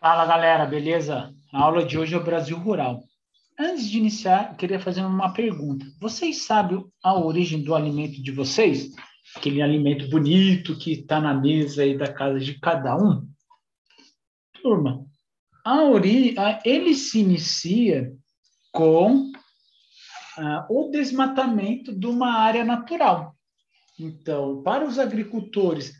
Fala 0.00 0.24
galera, 0.26 0.64
beleza? 0.64 1.34
A 1.52 1.60
aula 1.60 1.84
de 1.84 1.98
hoje 1.98 2.14
é 2.14 2.16
o 2.16 2.22
Brasil 2.22 2.56
Rural. 2.56 3.02
Antes 3.58 3.90
de 3.90 3.98
iniciar, 3.98 4.50
eu 4.50 4.56
queria 4.56 4.78
fazer 4.78 5.02
uma 5.02 5.32
pergunta. 5.32 5.84
Vocês 6.00 6.42
sabem 6.42 6.84
a 7.02 7.18
origem 7.18 7.64
do 7.64 7.74
alimento 7.74 8.22
de 8.22 8.30
vocês? 8.30 8.92
Aquele 9.34 9.60
alimento 9.60 10.08
bonito 10.08 10.78
que 10.78 10.92
está 10.92 11.20
na 11.20 11.34
mesa 11.34 11.82
aí 11.82 11.98
da 11.98 12.12
casa 12.12 12.38
de 12.38 12.60
cada 12.60 12.96
um? 12.96 13.28
Turma, 14.62 15.04
a 15.64 15.82
ori... 15.82 16.36
ele 16.64 16.94
se 16.94 17.18
inicia 17.18 18.12
com 18.70 19.32
o 20.70 20.90
desmatamento 20.92 21.92
de 21.92 22.06
uma 22.06 22.34
área 22.34 22.64
natural. 22.64 23.34
Então, 23.98 24.62
para 24.62 24.86
os 24.86 24.96
agricultores 24.96 25.97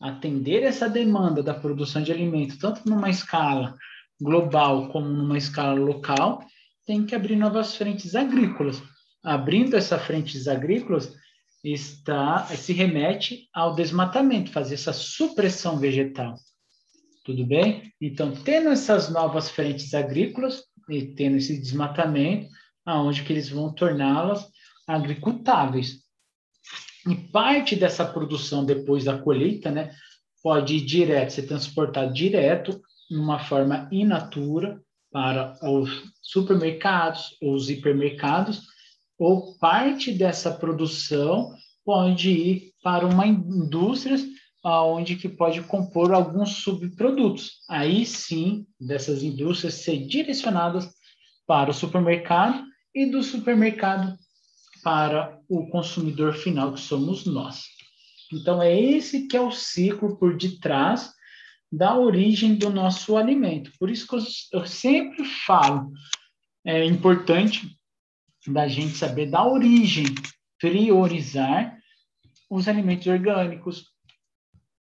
atender 0.00 0.62
essa 0.62 0.88
demanda 0.88 1.42
da 1.42 1.54
produção 1.54 2.02
de 2.02 2.12
alimentos, 2.12 2.56
tanto 2.56 2.88
numa 2.88 3.10
escala 3.10 3.76
global 4.20 4.88
como 4.88 5.08
numa 5.08 5.38
escala 5.38 5.78
local, 5.78 6.44
tem 6.86 7.04
que 7.04 7.14
abrir 7.14 7.36
novas 7.36 7.74
frentes 7.76 8.14
agrícolas. 8.14 8.82
Abrindo 9.22 9.76
essas 9.76 10.02
frentes 10.02 10.46
agrícolas, 10.48 11.14
está 11.62 12.46
se 12.46 12.72
remete 12.72 13.48
ao 13.52 13.74
desmatamento, 13.74 14.50
fazer 14.50 14.74
essa 14.74 14.92
supressão 14.92 15.78
vegetal. 15.78 16.34
Tudo 17.24 17.44
bem? 17.44 17.92
Então, 18.00 18.32
tendo 18.32 18.70
essas 18.70 19.10
novas 19.10 19.50
frentes 19.50 19.92
agrícolas 19.92 20.62
e 20.88 21.14
tendo 21.14 21.36
esse 21.36 21.60
desmatamento, 21.60 22.48
aonde 22.86 23.22
que 23.22 23.32
eles 23.32 23.50
vão 23.50 23.72
torná-las 23.72 24.48
agricultáveis. 24.86 26.07
E 27.08 27.16
parte 27.16 27.74
dessa 27.74 28.04
produção 28.04 28.64
depois 28.64 29.04
da 29.04 29.18
colheita, 29.18 29.70
né, 29.70 29.90
pode 30.42 30.76
ir 30.76 30.84
direto, 30.84 31.32
ser 31.32 31.42
transportado 31.42 32.12
direto, 32.12 32.80
numa 33.10 33.38
forma 33.38 33.88
in 33.90 34.04
natura, 34.04 34.80
para 35.10 35.58
os 35.62 36.12
supermercados, 36.20 37.36
os 37.42 37.70
hipermercados, 37.70 38.62
ou 39.18 39.56
parte 39.58 40.12
dessa 40.12 40.50
produção 40.50 41.54
pode 41.84 42.30
ir 42.30 42.72
para 42.82 43.06
uma 43.06 43.26
indústria 43.26 44.18
onde 44.62 45.16
que 45.16 45.28
pode 45.28 45.62
compor 45.62 46.12
alguns 46.12 46.62
subprodutos. 46.62 47.62
Aí 47.68 48.04
sim, 48.04 48.66
dessas 48.78 49.22
indústrias 49.22 49.74
ser 49.74 50.06
direcionadas 50.06 50.88
para 51.46 51.70
o 51.70 51.74
supermercado 51.74 52.62
e 52.94 53.06
do 53.06 53.22
supermercado 53.22 54.14
para 54.82 55.38
o 55.48 55.68
consumidor 55.68 56.34
final, 56.34 56.72
que 56.72 56.80
somos 56.80 57.24
nós. 57.24 57.64
Então, 58.32 58.62
é 58.62 58.78
esse 58.78 59.26
que 59.26 59.36
é 59.36 59.40
o 59.40 59.50
ciclo 59.50 60.18
por 60.18 60.36
detrás 60.36 61.12
da 61.70 61.96
origem 61.96 62.54
do 62.54 62.70
nosso 62.70 63.16
alimento. 63.16 63.70
Por 63.78 63.90
isso 63.90 64.06
que 64.06 64.56
eu, 64.56 64.66
sempre 64.66 65.24
falo, 65.24 65.92
é 66.64 66.84
importante 66.84 67.76
da 68.46 68.66
gente 68.66 68.94
saber 68.94 69.30
da 69.30 69.46
origem, 69.46 70.06
priorizar 70.58 71.76
os 72.50 72.66
alimentos 72.68 73.06
orgânicos 73.06 73.84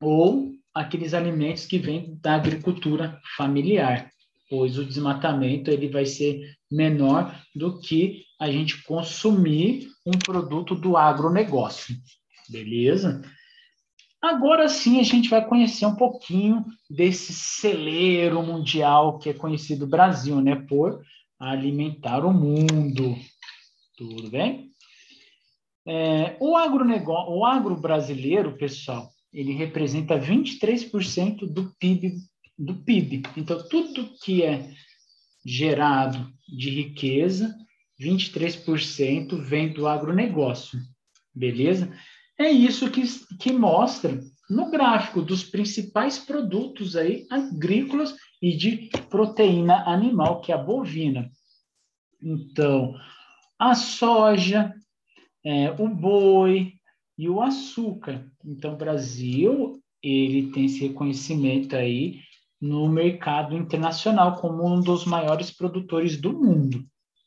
ou 0.00 0.52
aqueles 0.72 1.14
alimentos 1.14 1.66
que 1.66 1.78
vêm 1.78 2.16
da 2.20 2.34
agricultura 2.36 3.20
familiar, 3.36 4.10
pois 4.48 4.78
o 4.78 4.84
desmatamento 4.84 5.70
ele 5.70 5.88
vai 5.88 6.04
ser 6.04 6.54
menor 6.70 7.34
do 7.54 7.80
que 7.80 8.25
a 8.38 8.50
gente 8.50 8.82
consumir 8.84 9.88
um 10.04 10.12
produto 10.12 10.74
do 10.74 10.96
agronegócio. 10.96 11.96
Beleza? 12.48 13.22
Agora 14.20 14.68
sim 14.68 14.98
a 14.98 15.02
gente 15.02 15.28
vai 15.28 15.44
conhecer 15.46 15.86
um 15.86 15.94
pouquinho 15.94 16.64
desse 16.90 17.32
celeiro 17.32 18.42
mundial 18.42 19.18
que 19.18 19.30
é 19.30 19.34
conhecido 19.34 19.86
Brasil, 19.86 20.40
né, 20.40 20.56
por 20.56 21.02
alimentar 21.38 22.24
o 22.24 22.32
mundo. 22.32 23.16
Tudo 23.96 24.30
bem? 24.30 24.72
É, 25.86 26.36
o, 26.40 26.56
agronegócio, 26.56 27.32
o 27.32 27.44
agro 27.44 27.76
brasileiro, 27.76 28.56
pessoal, 28.56 29.08
ele 29.32 29.52
representa 29.52 30.18
23% 30.18 31.46
do 31.46 31.72
PIB, 31.78 32.16
do 32.58 32.74
PIB. 32.74 33.22
Então, 33.36 33.68
tudo 33.68 34.10
que 34.22 34.42
é 34.42 34.70
gerado 35.44 36.28
de 36.48 36.70
riqueza, 36.70 37.54
23% 38.00 39.36
vem 39.40 39.72
do 39.72 39.86
agronegócio, 39.86 40.78
beleza? 41.34 41.92
É 42.38 42.50
isso 42.50 42.90
que, 42.90 43.02
que 43.38 43.52
mostra 43.52 44.20
no 44.48 44.70
gráfico 44.70 45.22
dos 45.22 45.42
principais 45.42 46.18
produtos 46.18 46.94
aí 46.94 47.26
agrícolas 47.30 48.14
e 48.40 48.56
de 48.56 48.90
proteína 49.08 49.84
animal, 49.88 50.40
que 50.40 50.52
é 50.52 50.54
a 50.54 50.58
bovina. 50.58 51.30
Então, 52.22 52.94
a 53.58 53.74
soja, 53.74 54.74
é, 55.44 55.70
o 55.70 55.88
boi 55.88 56.74
e 57.16 57.28
o 57.28 57.40
açúcar. 57.40 58.30
Então, 58.44 58.74
o 58.74 58.76
Brasil 58.76 59.80
ele 60.02 60.52
tem 60.52 60.66
esse 60.66 60.86
reconhecimento 60.86 61.74
aí 61.74 62.20
no 62.60 62.88
mercado 62.88 63.56
internacional 63.56 64.36
como 64.36 64.66
um 64.66 64.80
dos 64.80 65.04
maiores 65.04 65.50
produtores 65.50 66.20
do 66.20 66.32
mundo. 66.32 66.84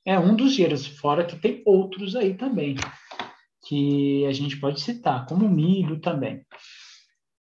É 0.10 0.18
um 0.18 0.36
dos 0.36 0.56
gêneros, 0.56 0.88
fora 0.88 1.24
que 1.24 1.36
tem 1.36 1.62
outros 1.64 2.16
aí 2.16 2.34
também, 2.34 2.76
que 3.68 4.26
a 4.26 4.34
gente 4.34 4.60
pode 4.60 4.82
citar, 4.82 5.28
como 5.28 5.46
o 5.46 5.52
milho 5.52 6.00
também. 6.00 6.44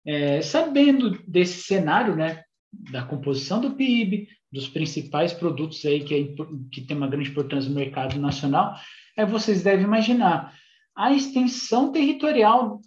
É, 0.04 0.42
sabendo 0.42 1.16
desse 1.28 1.62
cenário, 1.62 2.16
né, 2.16 2.42
da 2.90 3.04
composição 3.04 3.60
do 3.60 3.76
PIB, 3.76 4.26
dos 4.52 4.66
principais 4.66 5.32
produtos 5.32 5.84
aí 5.86 6.02
que, 6.02 6.12
é, 6.12 6.24
que 6.72 6.80
tem 6.80 6.96
uma 6.96 7.06
grande 7.06 7.30
importância 7.30 7.68
no 7.68 7.76
mercado 7.76 8.18
nacional, 8.18 8.74
é, 9.16 9.24
vocês 9.24 9.62
devem 9.62 9.84
imaginar 9.84 10.52
a 10.96 11.12
extensão 11.12 11.92
territorial 11.92 12.80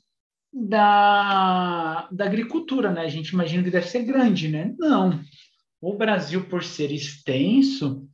da, 0.51 2.09
da 2.11 2.25
agricultura, 2.25 2.91
né? 2.91 3.03
A 3.03 3.09
gente 3.09 3.29
imagina 3.29 3.63
que 3.63 3.71
deve 3.71 3.87
ser 3.87 4.03
grande, 4.03 4.49
né? 4.49 4.75
Não. 4.77 5.21
O 5.79 5.95
Brasil, 5.95 6.49
por 6.49 6.65
ser 6.65 6.91
extenso, 6.91 8.05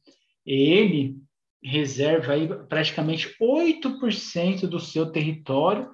ele 0.46 1.25
reserva 1.64 2.34
aí 2.34 2.48
praticamente 2.68 3.36
8% 3.42 4.68
do 4.68 4.80
seu 4.80 5.12
território 5.12 5.92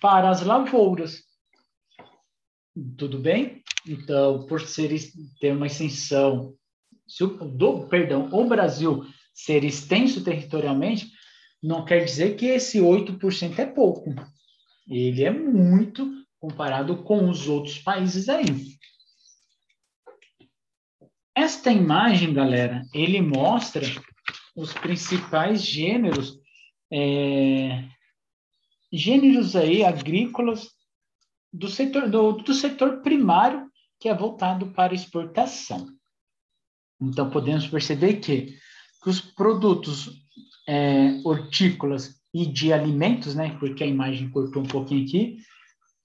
para 0.00 0.30
as 0.30 0.42
lavouras. 0.42 1.22
Tudo 2.96 3.18
bem? 3.18 3.62
Então, 3.86 4.46
por 4.46 4.60
ser 4.60 4.90
ter 5.40 5.52
uma 5.52 5.66
extensão 5.66 6.54
do, 7.56 7.86
perdão, 7.88 8.28
o 8.32 8.44
Brasil 8.48 9.04
ser 9.34 9.64
extenso 9.64 10.24
territorialmente, 10.24 11.10
não 11.62 11.84
quer 11.84 12.04
dizer 12.04 12.36
que 12.36 12.46
esse 12.46 12.78
8% 12.78 13.58
é 13.58 13.66
pouco. 13.66 14.14
Ele 14.88 15.24
é 15.24 15.30
muito 15.30 16.10
comparado 16.40 17.02
com 17.04 17.28
os 17.28 17.48
outros 17.48 17.78
países 17.78 18.28
aí. 18.28 18.46
Esta 21.34 21.70
imagem, 21.70 22.34
galera, 22.34 22.82
ele 22.92 23.20
mostra 23.20 23.82
os 24.54 24.72
principais 24.72 25.64
gêneros, 25.64 26.38
é, 26.92 27.84
gêneros 28.92 29.56
aí 29.56 29.84
agrícolas 29.84 30.68
do 31.52 31.68
setor, 31.68 32.08
do, 32.08 32.32
do 32.32 32.54
setor 32.54 33.02
primário, 33.02 33.70
que 33.98 34.08
é 34.08 34.14
voltado 34.14 34.72
para 34.72 34.94
exportação. 34.94 35.86
Então, 37.00 37.30
podemos 37.30 37.66
perceber 37.66 38.14
que, 38.16 38.56
que 39.02 39.10
os 39.10 39.20
produtos 39.20 40.10
é, 40.68 41.20
hortícolas 41.24 42.20
e 42.34 42.46
de 42.46 42.72
alimentos, 42.72 43.34
né, 43.34 43.56
porque 43.58 43.84
a 43.84 43.86
imagem 43.86 44.30
cortou 44.30 44.62
um 44.62 44.66
pouquinho 44.66 45.04
aqui, 45.04 45.38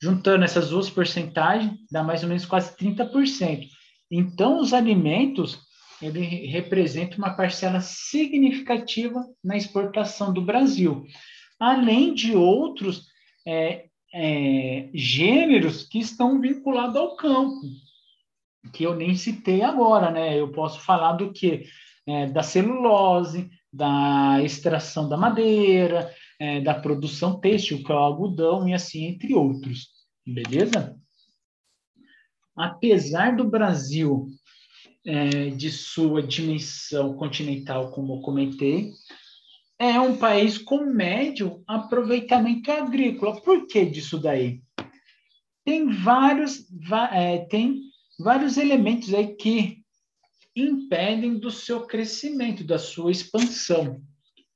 juntando 0.02 0.44
essas 0.44 0.70
duas 0.70 0.90
porcentagens, 0.90 1.74
dá 1.90 2.04
mais 2.04 2.24
ou 2.24 2.30
menos 2.30 2.46
quase 2.46 2.76
30%. 2.76 3.68
Então, 4.12 4.60
os 4.60 4.74
alimentos, 4.74 5.60
ele 6.02 6.48
representa 6.48 7.18
uma 7.18 7.36
parcela 7.36 7.80
significativa 7.82 9.24
na 9.44 9.58
exportação 9.58 10.34
do 10.34 10.42
Brasil, 10.42 11.06
além 11.60 12.14
de 12.14 12.36
outros 12.36 13.08
é, 13.46 13.88
é, 14.14 14.90
gêneros 14.94 15.84
que 15.84 16.00
estão 16.00 16.40
vinculados 16.40 16.96
ao 16.96 17.16
campo, 17.16 17.62
que 18.74 18.84
eu 18.84 18.96
nem 18.96 19.16
citei 19.16 19.62
agora, 19.62 20.12
né? 20.12 20.40
Eu 20.40 20.52
posso 20.52 20.80
falar 20.82 21.14
do 21.14 21.32
que? 21.32 21.66
É, 22.06 22.26
da 22.26 22.42
celulose, 22.42 23.50
da 23.72 24.42
extração 24.42 25.10
da 25.10 25.18
madeira, 25.18 26.14
é, 26.40 26.62
da 26.62 26.74
produção 26.74 27.40
têxtil, 27.40 27.84
que 27.84 27.92
é 27.92 27.96
o 27.96 27.98
algodão, 27.98 28.68
e 28.68 28.74
assim 28.74 29.06
entre 29.06 29.34
outros. 29.34 29.88
Beleza? 30.26 30.96
Apesar 32.56 33.36
do 33.36 33.44
Brasil 33.50 34.28
é, 35.08 35.50
de 35.52 35.72
sua 35.72 36.22
dimensão 36.22 37.16
continental, 37.16 37.92
como 37.92 38.16
eu 38.16 38.20
comentei, 38.20 38.92
é 39.80 39.98
um 40.02 40.18
país 40.18 40.58
com 40.58 40.86
médio 40.86 41.64
aproveitamento 41.66 42.70
agrícola. 42.70 43.40
Por 43.40 43.68
que 43.68 43.86
disso 43.86 44.20
daí? 44.20 44.62
Tem 45.64 45.88
vários, 45.88 46.68
é, 47.14 47.38
tem 47.46 47.84
vários 48.20 48.58
elementos 48.58 49.14
aí 49.14 49.34
que 49.36 49.82
impedem 50.54 51.40
do 51.40 51.52
seu 51.52 51.86
crescimento, 51.86 52.66
da 52.66 52.78
sua 52.78 53.10
expansão. 53.10 54.02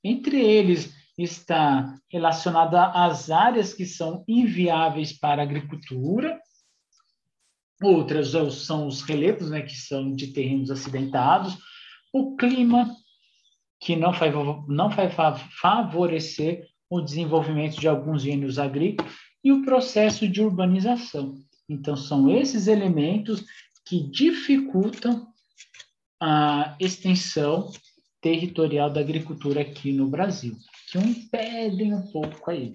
Entre 0.03 0.41
eles 0.41 0.93
está 1.17 1.97
relacionada 2.09 2.87
às 2.87 3.29
áreas 3.29 3.73
que 3.73 3.85
são 3.85 4.25
inviáveis 4.27 5.13
para 5.13 5.41
a 5.41 5.45
agricultura, 5.45 6.40
outras 7.81 8.31
são 8.53 8.87
os 8.87 9.01
relevos, 9.01 9.49
né, 9.49 9.61
que 9.61 9.75
são 9.75 10.13
de 10.13 10.27
terrenos 10.27 10.69
acidentados, 10.69 11.57
o 12.13 12.35
clima, 12.35 12.95
que 13.79 13.95
não 13.95 14.11
vai, 14.11 14.31
não 14.67 14.89
vai 14.89 15.09
favorecer 15.59 16.67
o 16.89 17.01
desenvolvimento 17.01 17.79
de 17.79 17.87
alguns 17.87 18.21
gêneros 18.23 18.59
agrícolas, 18.59 19.11
e 19.43 19.51
o 19.51 19.63
processo 19.63 20.27
de 20.27 20.41
urbanização. 20.41 21.35
Então, 21.67 21.95
são 21.95 22.29
esses 22.29 22.67
elementos 22.67 23.43
que 23.85 24.07
dificultam 24.09 25.27
a 26.21 26.75
extensão 26.79 27.71
territorial 28.21 28.89
da 28.91 29.01
agricultura 29.01 29.61
aqui 29.61 29.91
no 29.91 30.07
Brasil, 30.07 30.55
que 30.91 30.99
impedem 30.99 31.93
um 31.93 32.11
pouco 32.11 32.51
aí. 32.51 32.73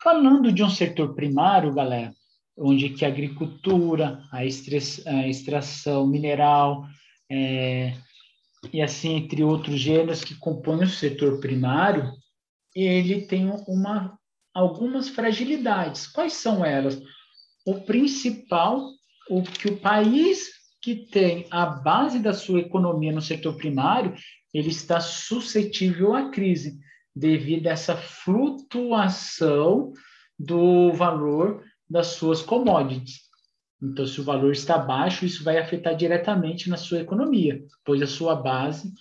Falando 0.00 0.52
de 0.52 0.62
um 0.62 0.70
setor 0.70 1.14
primário, 1.14 1.74
galera, 1.74 2.14
onde 2.60 2.90
que 2.90 3.06
a 3.06 3.08
agricultura, 3.08 4.22
a, 4.30 4.44
extração 4.44 6.06
mineral, 6.06 6.84
é, 7.30 7.94
e 8.70 8.82
assim 8.82 9.16
entre 9.16 9.42
outros 9.42 9.80
gêneros 9.80 10.22
que 10.22 10.34
compõem 10.34 10.82
o 10.82 10.88
setor 10.88 11.40
primário, 11.40 12.12
ele 12.76 13.22
tem 13.22 13.50
uma, 13.66 14.18
algumas 14.54 15.08
fragilidades. 15.08 16.06
Quais 16.06 16.34
são 16.34 16.62
elas? 16.62 17.00
O 17.66 17.80
principal, 17.80 18.90
o 19.30 19.42
que 19.42 19.68
o 19.68 19.78
país 19.78 20.50
que 20.82 20.94
tem 20.94 21.46
a 21.50 21.64
base 21.64 22.18
da 22.18 22.34
sua 22.34 22.60
economia 22.60 23.12
no 23.12 23.22
setor 23.22 23.56
primário, 23.56 24.14
ele 24.52 24.68
está 24.68 25.00
suscetível 25.00 26.14
à 26.14 26.30
crise 26.30 26.78
devido 27.16 27.66
a 27.68 27.72
essa 27.72 27.96
flutuação 27.96 29.92
do 30.38 30.92
valor 30.92 31.62
das 31.90 32.08
suas 32.08 32.40
commodities. 32.40 33.28
Então, 33.82 34.06
se 34.06 34.20
o 34.20 34.24
valor 34.24 34.52
está 34.52 34.78
baixo, 34.78 35.24
isso 35.24 35.42
vai 35.42 35.58
afetar 35.58 35.96
diretamente 35.96 36.70
na 36.70 36.76
sua 36.76 37.00
economia, 37.00 37.64
pois 37.84 38.00
a 38.00 38.06
sua 38.06 38.36
base 38.36 38.92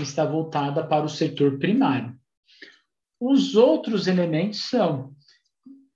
está 0.00 0.24
voltada 0.24 0.84
para 0.84 1.04
o 1.04 1.08
setor 1.08 1.58
primário. 1.58 2.16
Os 3.20 3.54
outros 3.54 4.08
elementos 4.08 4.68
são, 4.68 5.14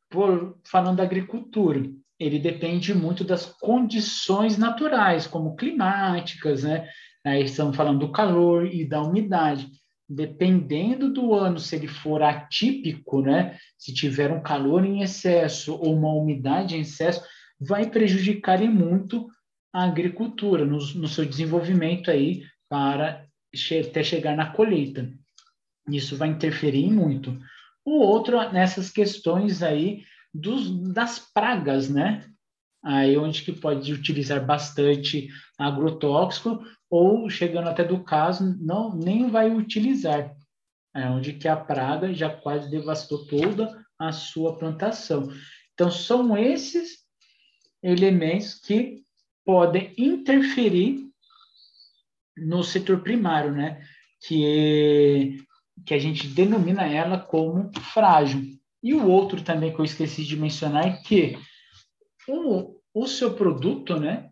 por, 0.09 0.59
falando 0.65 0.99
da 0.99 1.03
agricultura, 1.03 1.91
ele 2.19 2.39
depende 2.39 2.95
muito 2.95 3.25
das 3.25 3.47
condições 3.47 4.57
naturais, 4.57 5.27
como 5.27 5.57
climáticas, 5.57 6.63
né? 6.63 6.89
Aí 7.25 7.43
estamos 7.43 7.77
falando 7.77 8.01
do 8.01 8.13
calor 8.13 8.67
e 8.67 8.89
da 8.89 9.03
umidade. 9.03 9.69
Dependendo 10.09 11.13
do 11.13 11.35
ano, 11.35 11.59
se 11.59 11.75
ele 11.75 11.89
for 11.89 12.23
atípico, 12.23 13.21
né? 13.21 13.59
Se 13.77 13.93
tiver 13.93 14.31
um 14.31 14.41
calor 14.41 14.85
em 14.85 15.03
excesso 15.03 15.75
ou 15.75 15.97
uma 15.97 16.13
umidade 16.13 16.77
em 16.77 16.81
excesso, 16.81 17.25
vai 17.61 17.91
prejudicar 17.91 18.63
em 18.63 18.69
muito 18.69 19.29
a 19.73 19.85
agricultura 19.85 20.65
no, 20.65 20.79
no 20.79 21.09
seu 21.09 21.25
desenvolvimento 21.25 22.11
aí 22.11 22.43
para 22.69 23.27
che 23.55 23.79
até 23.79 24.03
chegar 24.03 24.37
na 24.37 24.51
colheita. 24.51 25.11
Isso 25.89 26.17
vai 26.17 26.29
interferir 26.29 26.91
muito. 26.91 27.39
O 27.85 27.99
outro 28.01 28.53
nessas 28.53 28.91
questões 28.91 29.63
aí 29.63 30.03
dos, 30.33 30.93
das 30.93 31.19
pragas, 31.19 31.89
né? 31.89 32.25
Aí 32.85 33.17
onde 33.17 33.43
que 33.43 33.53
pode 33.53 33.93
utilizar 33.93 34.45
bastante 34.45 35.29
agrotóxico 35.59 36.63
ou 36.91 37.29
chegando 37.29 37.69
até 37.69 37.85
do 37.85 38.03
caso 38.03 38.57
não 38.61 38.95
nem 38.97 39.29
vai 39.29 39.51
utilizar, 39.51 40.35
é 40.95 41.09
onde 41.11 41.35
que 41.35 41.49
a 41.49 41.57
praga 41.57 42.13
já 42.15 42.31
quase 42.31 42.71
devastou 42.71 43.27
toda 43.27 43.85
a 43.99 44.13
sua 44.13 44.57
plantação. 44.57 45.29
Então 45.75 45.91
são 45.91 46.37
esses 46.37 47.05
elementos 47.83 48.55
que 48.55 49.05
podem 49.45 49.93
interferir 49.97 51.07
no 52.37 52.63
setor 52.63 53.01
primário, 53.01 53.53
né? 53.53 53.87
Que, 54.27 55.39
que 55.85 55.95
a 55.95 55.99
gente 55.99 56.27
denomina 56.29 56.87
ela 56.87 57.19
como 57.19 57.71
frágil. 57.93 58.43
E 58.83 58.95
o 58.95 59.09
outro 59.09 59.43
também 59.43 59.73
que 59.73 59.81
eu 59.81 59.85
esqueci 59.85 60.25
de 60.25 60.37
mencionar 60.37 60.87
é 60.87 60.97
que 60.97 61.39
o, 62.29 62.81
o 62.95 63.07
seu 63.07 63.35
produto, 63.35 63.99
né? 63.99 64.31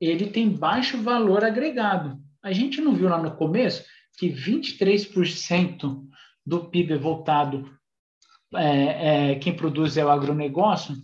Ele 0.00 0.28
tem 0.28 0.48
baixo 0.48 1.02
valor 1.02 1.44
agregado. 1.44 2.18
A 2.42 2.52
gente 2.52 2.80
não 2.80 2.94
viu 2.94 3.08
lá 3.08 3.20
no 3.20 3.36
começo 3.36 3.84
que 4.16 4.28
23% 4.28 6.02
do 6.44 6.64
PIB 6.64 6.94
é 6.94 6.98
voltado, 6.98 7.70
é, 8.54 9.32
é, 9.32 9.34
quem 9.36 9.54
produz 9.54 9.96
é 9.96 10.04
o 10.04 10.08
agronegócio, 10.08 10.96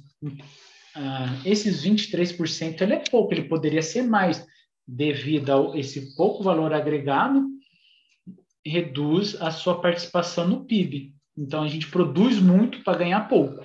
ah, 0.96 1.26
esses 1.44 1.85
23% 1.85 2.81
ele 2.81 2.94
é 2.94 3.05
pouco, 3.11 3.35
ele 3.35 3.49
poderia 3.49 3.82
ser 3.82 4.02
mais, 4.02 4.46
devido 4.87 5.73
a 5.73 5.79
esse 5.79 6.14
pouco 6.14 6.43
valor 6.43 6.73
agregado, 6.73 7.47
reduz 8.64 9.40
a 9.40 9.50
sua 9.50 9.81
participação 9.81 10.49
no 10.49 10.64
PIB. 10.64 11.14
Então, 11.37 11.62
a 11.62 11.69
gente 11.69 11.88
produz 11.88 12.38
muito 12.38 12.82
para 12.82 12.99
ganhar 12.99 13.29
pouco. 13.29 13.64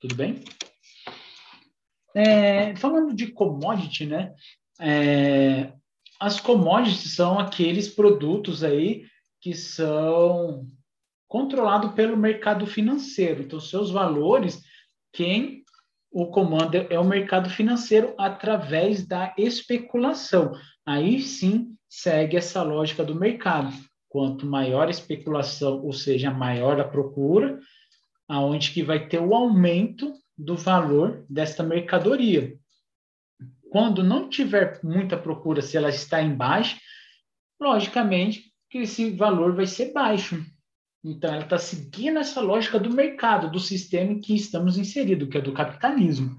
Tudo 0.00 0.14
bem? 0.14 0.42
É, 2.14 2.74
falando 2.76 3.14
de 3.14 3.28
commodity, 3.28 4.06
né? 4.06 4.32
É, 4.80 5.72
as 6.18 6.40
commodities 6.40 7.14
são 7.14 7.38
aqueles 7.38 7.88
produtos 7.88 8.64
aí 8.64 9.04
que 9.40 9.54
são 9.54 10.66
controlados 11.28 11.92
pelo 11.92 12.16
mercado 12.16 12.66
financeiro. 12.66 13.42
Então, 13.42 13.60
seus 13.60 13.90
valores, 13.90 14.62
quem 15.12 15.64
o 16.10 16.26
comando 16.26 16.74
é 16.74 16.98
o 16.98 17.04
mercado 17.04 17.48
financeiro 17.48 18.14
através 18.18 19.06
da 19.06 19.32
especulação. 19.38 20.52
Aí 20.84 21.20
sim 21.20 21.76
segue 21.88 22.36
essa 22.36 22.62
lógica 22.62 23.04
do 23.04 23.14
mercado. 23.14 23.72
Quanto 24.08 24.44
maior 24.44 24.88
a 24.88 24.90
especulação, 24.90 25.84
ou 25.84 25.92
seja, 25.92 26.32
maior 26.32 26.80
a 26.80 26.84
procura, 26.84 27.60
aonde 28.28 28.72
que 28.72 28.82
vai 28.82 29.08
ter 29.08 29.20
o 29.20 29.34
aumento 29.34 30.12
do 30.36 30.56
valor 30.56 31.24
desta 31.28 31.62
mercadoria. 31.62 32.58
Quando 33.70 34.02
não 34.02 34.28
tiver 34.28 34.80
muita 34.82 35.16
procura, 35.16 35.62
se 35.62 35.76
ela 35.76 35.88
está 35.88 36.20
em 36.20 36.34
baixa, 36.34 36.76
logicamente 37.60 38.52
que 38.68 38.78
esse 38.78 39.10
valor 39.10 39.54
vai 39.54 39.66
ser 39.66 39.92
baixo. 39.92 40.44
Então, 41.04 41.32
ela 41.32 41.44
está 41.44 41.56
seguindo 41.56 42.18
essa 42.18 42.40
lógica 42.40 42.80
do 42.80 42.92
mercado, 42.92 43.48
do 43.48 43.60
sistema 43.60 44.12
em 44.12 44.20
que 44.20 44.34
estamos 44.34 44.76
inseridos, 44.76 45.28
que 45.28 45.38
é 45.38 45.40
do 45.40 45.52
capitalismo. 45.52 46.36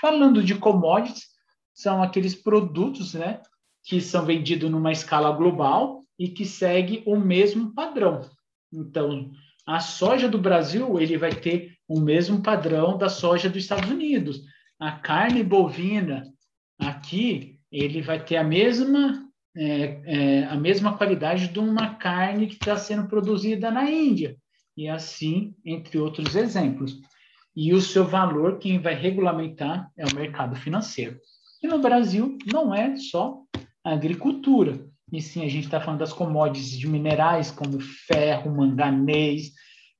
Falando 0.00 0.42
de 0.42 0.54
commodities, 0.54 1.28
são 1.74 2.02
aqueles 2.02 2.34
produtos 2.34 3.14
né, 3.14 3.40
que 3.84 4.00
são 4.00 4.24
vendidos 4.24 4.70
numa 4.70 4.92
escala 4.92 5.30
global 5.30 6.02
e 6.18 6.28
que 6.28 6.46
segue 6.46 7.02
o 7.06 7.16
mesmo 7.16 7.74
padrão. 7.74 8.28
Então, 8.72 9.30
a 9.66 9.78
soja 9.78 10.26
do 10.26 10.38
Brasil 10.38 10.98
ele 10.98 11.18
vai 11.18 11.34
ter 11.34 11.76
o 11.86 12.00
mesmo 12.00 12.42
padrão 12.42 12.96
da 12.96 13.10
soja 13.10 13.50
dos 13.50 13.62
Estados 13.62 13.90
Unidos. 13.90 14.42
A 14.80 14.92
carne 14.92 15.42
bovina 15.44 16.31
aqui 16.86 17.58
ele 17.70 18.02
vai 18.02 18.22
ter 18.22 18.36
a 18.36 18.44
mesma 18.44 19.28
é, 19.54 20.00
é, 20.06 20.44
a 20.44 20.56
mesma 20.56 20.96
qualidade 20.96 21.48
de 21.48 21.58
uma 21.58 21.94
carne 21.96 22.46
que 22.46 22.54
está 22.54 22.76
sendo 22.76 23.06
produzida 23.06 23.70
na 23.70 23.90
Índia, 23.90 24.36
e 24.74 24.88
assim, 24.88 25.54
entre 25.64 25.98
outros 25.98 26.34
exemplos. 26.34 26.98
E 27.54 27.74
o 27.74 27.80
seu 27.80 28.04
valor, 28.04 28.58
quem 28.58 28.80
vai 28.80 28.94
regulamentar 28.94 29.90
é 29.96 30.06
o 30.06 30.14
mercado 30.14 30.56
financeiro. 30.56 31.18
E 31.62 31.68
no 31.68 31.78
Brasil, 31.78 32.38
não 32.50 32.74
é 32.74 32.96
só 32.96 33.42
a 33.84 33.92
agricultura, 33.92 34.86
e 35.12 35.20
sim 35.20 35.44
a 35.44 35.48
gente 35.48 35.64
está 35.64 35.78
falando 35.78 36.00
das 36.00 36.14
commodities 36.14 36.78
de 36.78 36.88
minerais, 36.88 37.50
como 37.50 37.78
ferro, 37.78 38.56
manganês, 38.56 39.52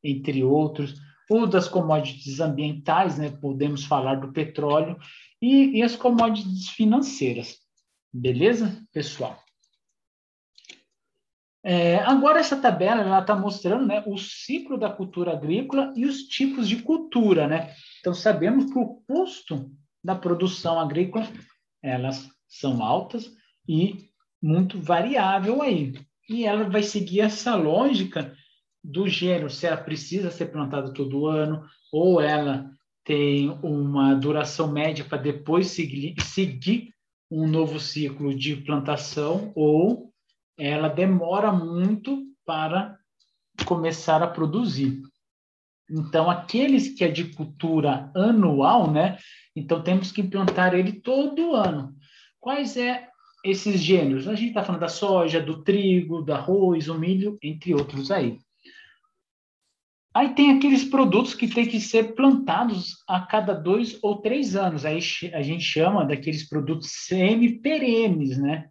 entre 0.03 0.43
outros, 0.43 0.95
ou 1.31 1.47
das 1.47 1.69
commodities 1.69 2.41
ambientais, 2.41 3.19
né? 3.19 3.31
podemos 3.31 3.85
falar 3.85 4.17
do 4.17 4.33
petróleo, 4.33 4.97
e, 5.41 5.79
e 5.79 5.83
as 5.83 5.97
commodities 5.97 6.69
financeiras. 6.69 7.59
Beleza, 8.13 8.85
pessoal? 8.93 9.43
É, 11.65 11.97
agora, 12.01 12.41
essa 12.41 12.57
tabela 12.57 13.21
está 13.21 13.37
mostrando 13.37 13.87
né, 13.87 14.03
o 14.07 14.19
ciclo 14.19 14.77
da 14.77 14.91
cultura 14.91 15.33
agrícola 15.33 15.93
e 15.97 16.05
os 16.05 16.25
tipos 16.25 16.69
de 16.69 16.83
cultura. 16.83 17.47
Né? 17.47 17.75
Então, 18.01 18.13
sabemos 18.13 18.73
que 18.73 18.79
o 18.79 19.03
custo 19.07 19.71
da 20.03 20.15
produção 20.15 20.81
agrícola 20.81 21.27
elas 21.83 22.29
são 22.49 22.83
altas 22.83 23.33
e 23.69 24.11
muito 24.41 24.81
variável 24.81 25.63
aí. 25.63 25.95
E 26.29 26.45
ela 26.45 26.69
vai 26.69 26.83
seguir 26.83 27.21
essa 27.21 27.55
lógica 27.55 28.37
do 28.83 29.09
gênero, 29.09 29.49
se 29.49 29.67
ela 29.67 29.77
precisa 29.77 30.31
ser 30.31 30.47
plantada 30.47 30.93
todo 30.93 31.27
ano, 31.27 31.65
ou 31.93 32.21
ela 32.21 32.71
tem 33.05 33.51
uma 33.63 34.15
duração 34.15 34.71
média 34.71 35.05
para 35.05 35.19
depois 35.19 35.69
seguir, 35.69 36.15
seguir 36.21 36.93
um 37.31 37.47
novo 37.47 37.81
ciclo 37.81 38.35
de 38.35 38.57
plantação 38.57 39.53
ou 39.55 40.13
ela 40.59 40.89
demora 40.89 41.51
muito 41.53 42.27
para 42.45 42.97
começar 43.65 44.23
a 44.23 44.27
produzir. 44.27 45.01
Então, 45.91 46.31
aqueles 46.31 46.89
que 46.89 47.05
é 47.05 47.09
de 47.09 47.25
cultura 47.25 48.11
anual, 48.15 48.91
né? 48.91 49.19
Então, 49.55 49.83
temos 49.83 50.11
que 50.13 50.23
plantar 50.23 50.75
ele 50.75 51.01
todo 51.01 51.55
ano. 51.55 51.95
Quais 52.41 52.77
é 52.77 53.09
esses 53.45 53.81
gêneros? 53.81 54.29
A 54.29 54.35
gente 54.35 54.49
está 54.49 54.63
falando 54.63 54.81
da 54.81 54.89
soja, 54.89 55.41
do 55.41 55.63
trigo, 55.63 56.23
do 56.23 56.33
arroz, 56.33 56.89
o 56.89 56.99
milho, 56.99 57.39
entre 57.43 57.75
outros 57.75 58.11
aí. 58.11 58.39
Aí 60.15 60.35
tem 60.35 60.53
aqueles 60.53 60.85
produtos 60.85 61.35
que 61.35 61.49
têm 61.49 61.67
que 61.67 61.81
ser 61.81 62.15
plantados 62.15 62.97
a 63.09 63.21
cada 63.21 63.55
dois 63.55 63.99
ou 64.03 64.21
três 64.21 64.55
anos. 64.55 64.85
Aí 64.85 64.99
a 65.33 65.43
gente 65.43 65.65
chama 65.65 66.05
daqueles 66.05 66.47
produtos 66.47 66.91
semi-perenes, 67.07 68.37
né? 68.37 68.69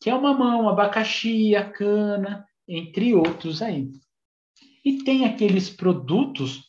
Que 0.00 0.10
é 0.10 0.14
o 0.14 0.22
mamão, 0.22 0.68
abacaxi, 0.68 1.56
a 1.56 1.68
cana, 1.68 2.44
entre 2.68 3.14
outros 3.14 3.60
aí. 3.62 3.88
E 4.84 4.98
tem 4.98 5.24
aqueles 5.24 5.68
produtos 5.68 6.62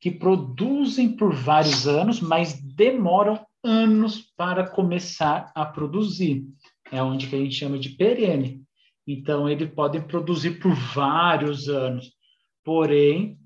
que 0.00 0.10
produzem 0.10 1.16
por 1.16 1.34
vários 1.34 1.86
anos, 1.86 2.20
mas 2.20 2.60
demoram 2.60 3.44
anos 3.62 4.32
para 4.36 4.68
começar 4.68 5.52
a 5.54 5.64
produzir. 5.64 6.44
É 6.90 7.02
onde 7.02 7.26
que 7.26 7.36
a 7.36 7.38
gente 7.38 7.54
chama 7.54 7.78
de 7.78 7.90
perene. 7.90 8.62
Então, 9.06 9.48
eles 9.48 9.70
podem 9.70 10.00
produzir 10.00 10.60
por 10.60 10.74
vários 10.74 11.68
anos. 11.68 12.17
Porém, 12.68 13.38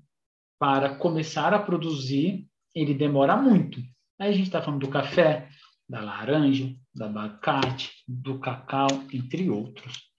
para 0.59 0.95
começar 0.95 1.53
a 1.53 1.59
produzir, 1.59 2.45
ele 2.75 2.93
demora 2.93 3.37
muito. 3.37 3.79
Aí 4.19 4.29
a 4.29 4.33
gente 4.33 4.47
está 4.47 4.61
falando 4.61 4.81
do 4.81 4.89
café, 4.89 5.47
da 5.87 6.01
laranja, 6.01 6.75
do 6.93 7.05
abacate, 7.05 7.93
do 8.05 8.37
cacau, 8.37 8.89
entre 9.13 9.49
outros. 9.49 10.09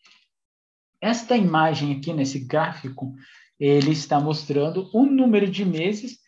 Esta 1.02 1.37
imagem 1.37 1.94
aqui 1.94 2.14
nesse 2.14 2.46
gráfico, 2.46 3.14
ele 3.61 3.90
está 3.90 4.18
mostrando 4.18 4.88
o 4.90 5.04
número 5.04 5.50
de 5.50 5.66
meses 5.66 6.20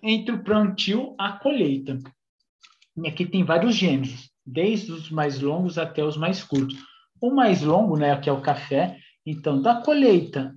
entre 0.00 0.32
o 0.36 0.44
plantio 0.44 1.16
a 1.18 1.32
colheita. 1.32 1.98
E 2.98 3.08
aqui 3.08 3.26
tem 3.26 3.42
vários 3.42 3.74
gêneros, 3.74 4.30
desde 4.46 4.92
os 4.92 5.10
mais 5.10 5.40
longos 5.40 5.76
até 5.76 6.04
os 6.04 6.16
mais 6.16 6.44
curtos. 6.44 6.78
O 7.20 7.32
mais 7.32 7.62
longo, 7.62 7.96
né, 7.96 8.16
que 8.20 8.28
é 8.28 8.32
o 8.32 8.40
café, 8.40 8.96
então 9.26 9.60
da 9.60 9.82
colheita, 9.82 10.56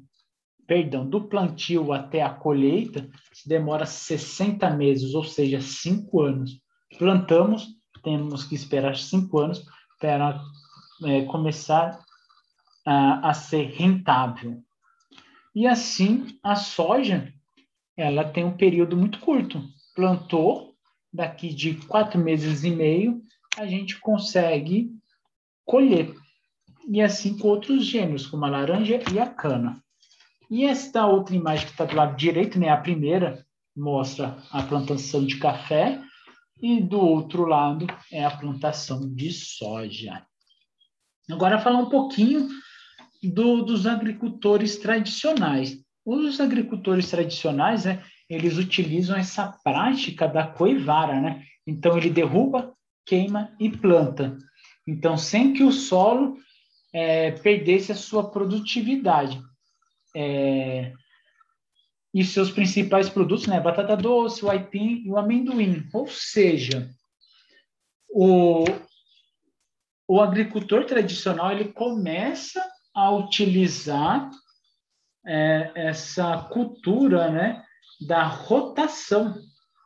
perdão, 0.74 1.08
do 1.08 1.28
plantio 1.28 1.94
até 1.94 2.24
a 2.24 2.32
colheita, 2.32 3.08
demora 3.46 3.86
60 3.86 4.68
meses, 4.72 5.14
ou 5.14 5.24
seja, 5.24 5.62
5 5.62 6.20
anos. 6.20 6.60
Plantamos, 6.98 7.68
temos 8.04 8.44
que 8.44 8.56
esperar 8.56 8.98
5 8.98 9.38
anos 9.38 9.64
para 10.00 10.42
é, 11.06 11.26
começar 11.26 12.00
a, 12.84 13.30
a 13.30 13.34
ser 13.36 13.68
rentável. 13.68 14.64
E 15.54 15.68
assim, 15.68 16.40
a 16.42 16.56
soja, 16.56 17.32
ela 17.96 18.24
tem 18.24 18.44
um 18.44 18.58
período 18.58 18.98
muito 18.98 19.20
curto. 19.20 19.62
Plantou, 19.96 20.74
daqui 21.14 21.54
de 21.54 21.76
quatro 21.86 22.20
meses 22.20 22.64
e 22.64 22.72
meio, 22.72 23.22
a 23.56 23.68
gente 23.68 24.00
consegue 24.00 24.90
colher. 25.64 26.16
E 26.90 27.00
assim 27.00 27.38
com 27.38 27.50
outros 27.50 27.86
gêneros, 27.86 28.26
como 28.26 28.44
a 28.46 28.50
laranja 28.50 29.00
e 29.14 29.20
a 29.20 29.28
cana. 29.28 29.84
E 30.50 30.66
esta 30.66 31.06
outra 31.06 31.36
imagem 31.36 31.66
que 31.66 31.72
está 31.72 31.86
do 31.86 31.96
lado 31.96 32.16
direito, 32.16 32.60
né, 32.60 32.70
a 32.70 32.78
primeira, 32.78 33.46
mostra 33.76 34.38
a 34.52 34.62
plantação 34.64 35.26
de 35.26 35.38
café, 35.38 36.02
e 36.62 36.82
do 36.82 37.00
outro 37.00 37.46
lado 37.46 37.88
é 38.12 38.24
a 38.24 38.32
plantação 38.32 39.14
de 39.14 39.32
soja. 39.32 40.26
Agora, 41.30 41.60
falar 41.60 41.80
um 41.80 41.90
pouquinho 41.90 42.48
do, 43.22 43.64
dos 43.64 43.86
agricultores 43.86 44.78
tradicionais. 44.78 45.78
Os 46.06 46.40
agricultores 46.40 47.10
tradicionais, 47.10 47.86
né, 47.86 48.04
eles 48.30 48.58
utilizam 48.58 49.16
essa 49.16 49.58
prática 49.64 50.28
da 50.28 50.48
coivara, 50.48 51.20
né? 51.20 51.44
Então, 51.66 51.98
ele 51.98 52.10
derruba, 52.10 52.74
queima 53.06 53.54
e 53.60 53.70
planta. 53.70 54.38
Então, 54.88 55.18
sem 55.18 55.54
que 55.54 55.64
o 55.64 55.72
solo 55.72 56.38
é, 56.94 57.32
perdesse 57.32 57.92
a 57.92 57.96
sua 57.96 58.30
produtividade. 58.30 59.42
É, 60.16 60.94
e 62.14 62.24
seus 62.24 62.52
principais 62.52 63.10
produtos, 63.10 63.48
né? 63.48 63.60
Batata 63.60 63.98
doce, 63.98 64.46
o 64.46 64.50
aipim 64.50 65.04
e 65.06 65.10
o 65.10 65.18
amendoim. 65.18 65.88
Ou 65.92 66.08
seja, 66.08 66.90
o, 68.10 68.66
o 70.08 70.22
agricultor 70.22 70.86
tradicional 70.86 71.52
ele 71.52 71.74
começa 71.74 72.64
a 72.94 73.10
utilizar 73.10 74.30
é, 75.26 75.72
essa 75.76 76.38
cultura 76.52 77.32
né, 77.32 77.64
da 78.08 78.24
rotação 78.24 79.36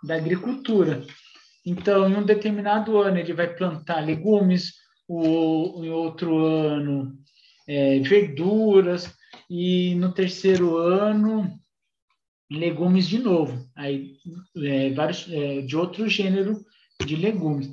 da 0.04 0.16
agricultura. 0.16 1.06
Então, 1.66 2.10
em 2.10 2.16
um 2.16 2.24
determinado 2.24 2.98
ano, 2.98 3.18
ele 3.18 3.34
vai 3.34 3.48
plantar 3.48 4.02
legumes, 4.02 4.74
o, 5.08 5.84
em 5.84 5.90
outro 5.90 6.46
ano, 6.46 7.18
é, 7.68 8.00
verduras, 8.00 9.14
e 9.50 9.96
no 9.96 10.12
terceiro 10.14 10.78
ano, 10.78 11.60
legumes 12.52 13.08
de 13.08 13.20
novo. 13.20 13.70
Aí, 13.76 14.18
é, 14.58 14.92
vários, 14.92 15.28
é, 15.32 15.62
de 15.62 15.76
outro 15.76 16.08
gênero 16.08 16.66
de 17.06 17.16
legumes. 17.16 17.70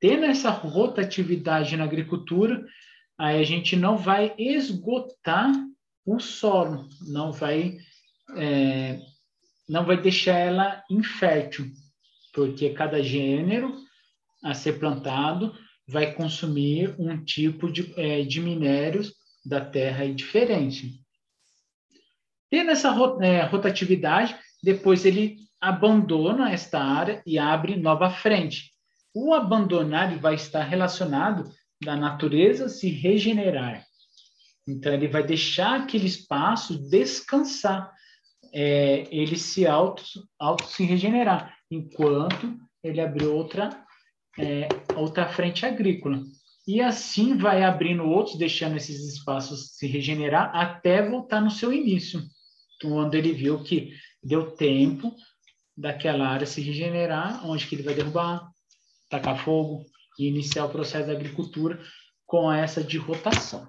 Tendo 0.00 0.24
essa 0.24 0.50
rotatividade 0.50 1.76
na 1.76 1.84
agricultura, 1.84 2.64
aí 3.18 3.40
a 3.40 3.44
gente 3.44 3.76
não 3.76 3.96
vai 3.96 4.34
esgotar 4.38 5.52
o 6.04 6.20
solo, 6.20 6.88
não 7.08 7.32
vai, 7.32 7.78
é, 8.36 9.00
não 9.68 9.84
vai 9.84 10.00
deixar 10.00 10.38
ela 10.38 10.84
infértil, 10.90 11.66
porque 12.32 12.70
cada 12.70 13.02
gênero 13.02 13.74
a 14.44 14.54
ser 14.54 14.78
plantado 14.78 15.52
vai 15.88 16.12
consumir 16.12 16.94
um 16.98 17.24
tipo 17.24 17.70
de, 17.72 17.92
é, 17.96 18.22
de 18.22 18.40
minérios 18.40 19.12
da 19.44 19.64
terra 19.64 20.06
diferente. 20.12 21.00
Tendo 22.56 22.70
essa 22.70 22.88
é, 23.20 23.42
rotatividade, 23.42 24.34
depois 24.62 25.04
ele 25.04 25.36
abandona 25.60 26.50
esta 26.50 26.82
área 26.82 27.22
e 27.26 27.38
abre 27.38 27.76
nova 27.76 28.08
frente. 28.08 28.72
O 29.14 29.34
abandonar 29.34 30.18
vai 30.18 30.36
estar 30.36 30.62
relacionado 30.62 31.52
da 31.84 31.94
natureza 31.94 32.70
se 32.70 32.88
regenerar. 32.88 33.84
Então, 34.66 34.90
ele 34.90 35.06
vai 35.06 35.22
deixar 35.22 35.82
aquele 35.82 36.06
espaço 36.06 36.78
descansar, 36.88 37.92
é, 38.54 39.06
ele 39.10 39.36
se 39.36 39.66
auto, 39.66 40.02
auto 40.38 40.64
se 40.64 40.82
regenerar, 40.82 41.54
enquanto 41.70 42.58
ele 42.82 43.02
abriu 43.02 43.36
outra, 43.36 43.68
é, 44.38 44.66
outra 44.96 45.28
frente 45.28 45.66
agrícola. 45.66 46.22
E 46.66 46.80
assim 46.80 47.36
vai 47.36 47.62
abrindo 47.62 48.08
outros, 48.08 48.38
deixando 48.38 48.78
esses 48.78 49.06
espaços 49.12 49.76
se 49.76 49.86
regenerar 49.86 50.56
até 50.56 51.06
voltar 51.06 51.42
no 51.42 51.50
seu 51.50 51.70
início, 51.70 52.24
quando 52.80 53.14
ele 53.14 53.32
viu 53.32 53.62
que 53.62 53.92
deu 54.22 54.50
tempo 54.52 55.14
daquela 55.76 56.28
área 56.28 56.46
se 56.46 56.60
regenerar, 56.60 57.46
onde 57.46 57.66
que 57.66 57.74
ele 57.74 57.82
vai 57.82 57.94
derrubar, 57.94 58.48
tacar 59.10 59.42
fogo, 59.44 59.84
e 60.18 60.26
iniciar 60.26 60.64
o 60.64 60.70
processo 60.70 61.06
da 61.06 61.12
agricultura 61.12 61.78
com 62.24 62.50
essa 62.50 62.82
de 62.82 62.96
rotação. 62.96 63.68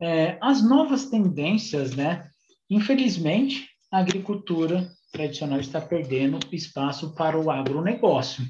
É, 0.00 0.38
as 0.40 0.62
novas 0.62 1.06
tendências, 1.06 1.94
né? 1.94 2.28
Infelizmente, 2.68 3.68
a 3.90 3.98
agricultura 3.98 4.90
tradicional 5.12 5.60
está 5.60 5.80
perdendo 5.80 6.38
espaço 6.52 7.14
para 7.14 7.38
o 7.38 7.50
agronegócio. 7.50 8.44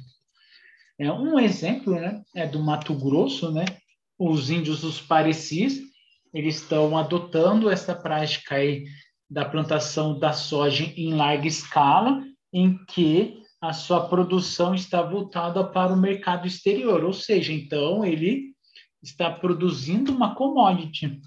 É, 0.99 1.13
um 1.13 1.39
exemplo 1.39 1.95
né, 1.95 2.23
é 2.35 2.47
do 2.47 2.63
Mato 2.63 2.95
Grosso, 2.95 3.53
né? 3.53 3.65
Os 4.19 4.49
índios 4.49 4.81
dos 4.81 5.01
Parecis, 5.01 5.83
eles 6.35 6.57
estão 6.57 6.99
adotando 6.99 7.71
essa 7.71 7.95
prática 7.95 8.57
aí 8.57 8.85
da 9.31 9.45
plantação 9.45 10.19
da 10.19 10.33
soja 10.33 10.85
em 10.97 11.15
larga 11.15 11.47
escala, 11.47 12.23
em 12.53 12.77
que 12.87 13.41
a 13.61 13.73
sua 13.73 14.09
produção 14.09 14.75
está 14.75 15.01
voltada 15.01 15.65
para 15.65 15.93
o 15.93 15.97
mercado 15.97 16.47
exterior, 16.47 17.03
ou 17.05 17.13
seja, 17.13 17.53
então 17.53 18.05
ele 18.05 18.53
está 19.03 19.31
produzindo 19.31 20.13
uma 20.13 20.35
commodity. 20.35 21.21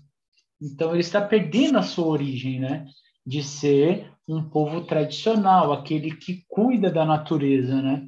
Então 0.61 0.91
ele 0.91 0.99
está 0.99 1.21
perdendo 1.21 1.77
a 1.77 1.83
sua 1.83 2.07
origem, 2.07 2.59
né? 2.59 2.85
De 3.25 3.41
ser 3.41 4.11
um 4.27 4.43
povo 4.43 4.81
tradicional, 4.81 5.71
aquele 5.71 6.15
que 6.15 6.43
cuida 6.47 6.91
da 6.91 7.05
natureza, 7.05 7.81
né? 7.81 8.07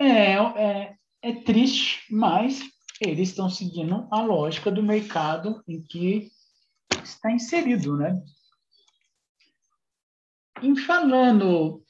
É, 0.00 0.32
é, 0.34 0.94
é 1.22 1.32
triste, 1.32 2.02
mas 2.10 2.60
eles 3.00 3.30
estão 3.30 3.50
seguindo 3.50 4.06
a 4.10 4.22
lógica 4.22 4.70
do 4.70 4.82
mercado 4.82 5.62
em 5.68 5.82
que 5.82 6.30
está 7.02 7.30
inserido, 7.30 7.96
né? 7.96 8.20
Em 10.62 10.74
falando 10.76 11.82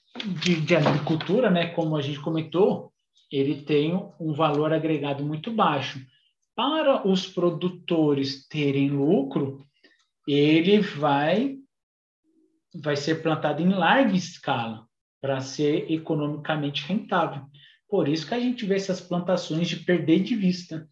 de, 0.42 0.60
de 0.60 0.74
agricultura, 0.74 1.50
né, 1.50 1.68
como 1.68 1.96
a 1.96 2.02
gente 2.02 2.20
comentou, 2.20 2.92
ele 3.30 3.62
tem 3.62 3.94
um 4.18 4.32
valor 4.32 4.72
agregado 4.72 5.24
muito 5.24 5.52
baixo. 5.52 6.04
Para 6.54 7.06
os 7.06 7.26
produtores 7.26 8.46
terem 8.48 8.90
lucro, 8.90 9.64
ele 10.26 10.80
vai 10.80 11.56
vai 12.82 12.96
ser 12.96 13.22
plantado 13.22 13.62
em 13.62 13.70
larga 13.70 14.14
escala 14.14 14.86
para 15.20 15.40
ser 15.40 15.90
economicamente 15.90 16.84
rentável. 16.86 17.42
Por 17.88 18.08
isso 18.08 18.26
que 18.26 18.34
a 18.34 18.40
gente 18.40 18.66
vê 18.66 18.76
essas 18.76 19.00
plantações 19.00 19.68
de 19.68 19.76
perder 19.76 20.22
de 20.22 20.34
vista, 20.34 20.88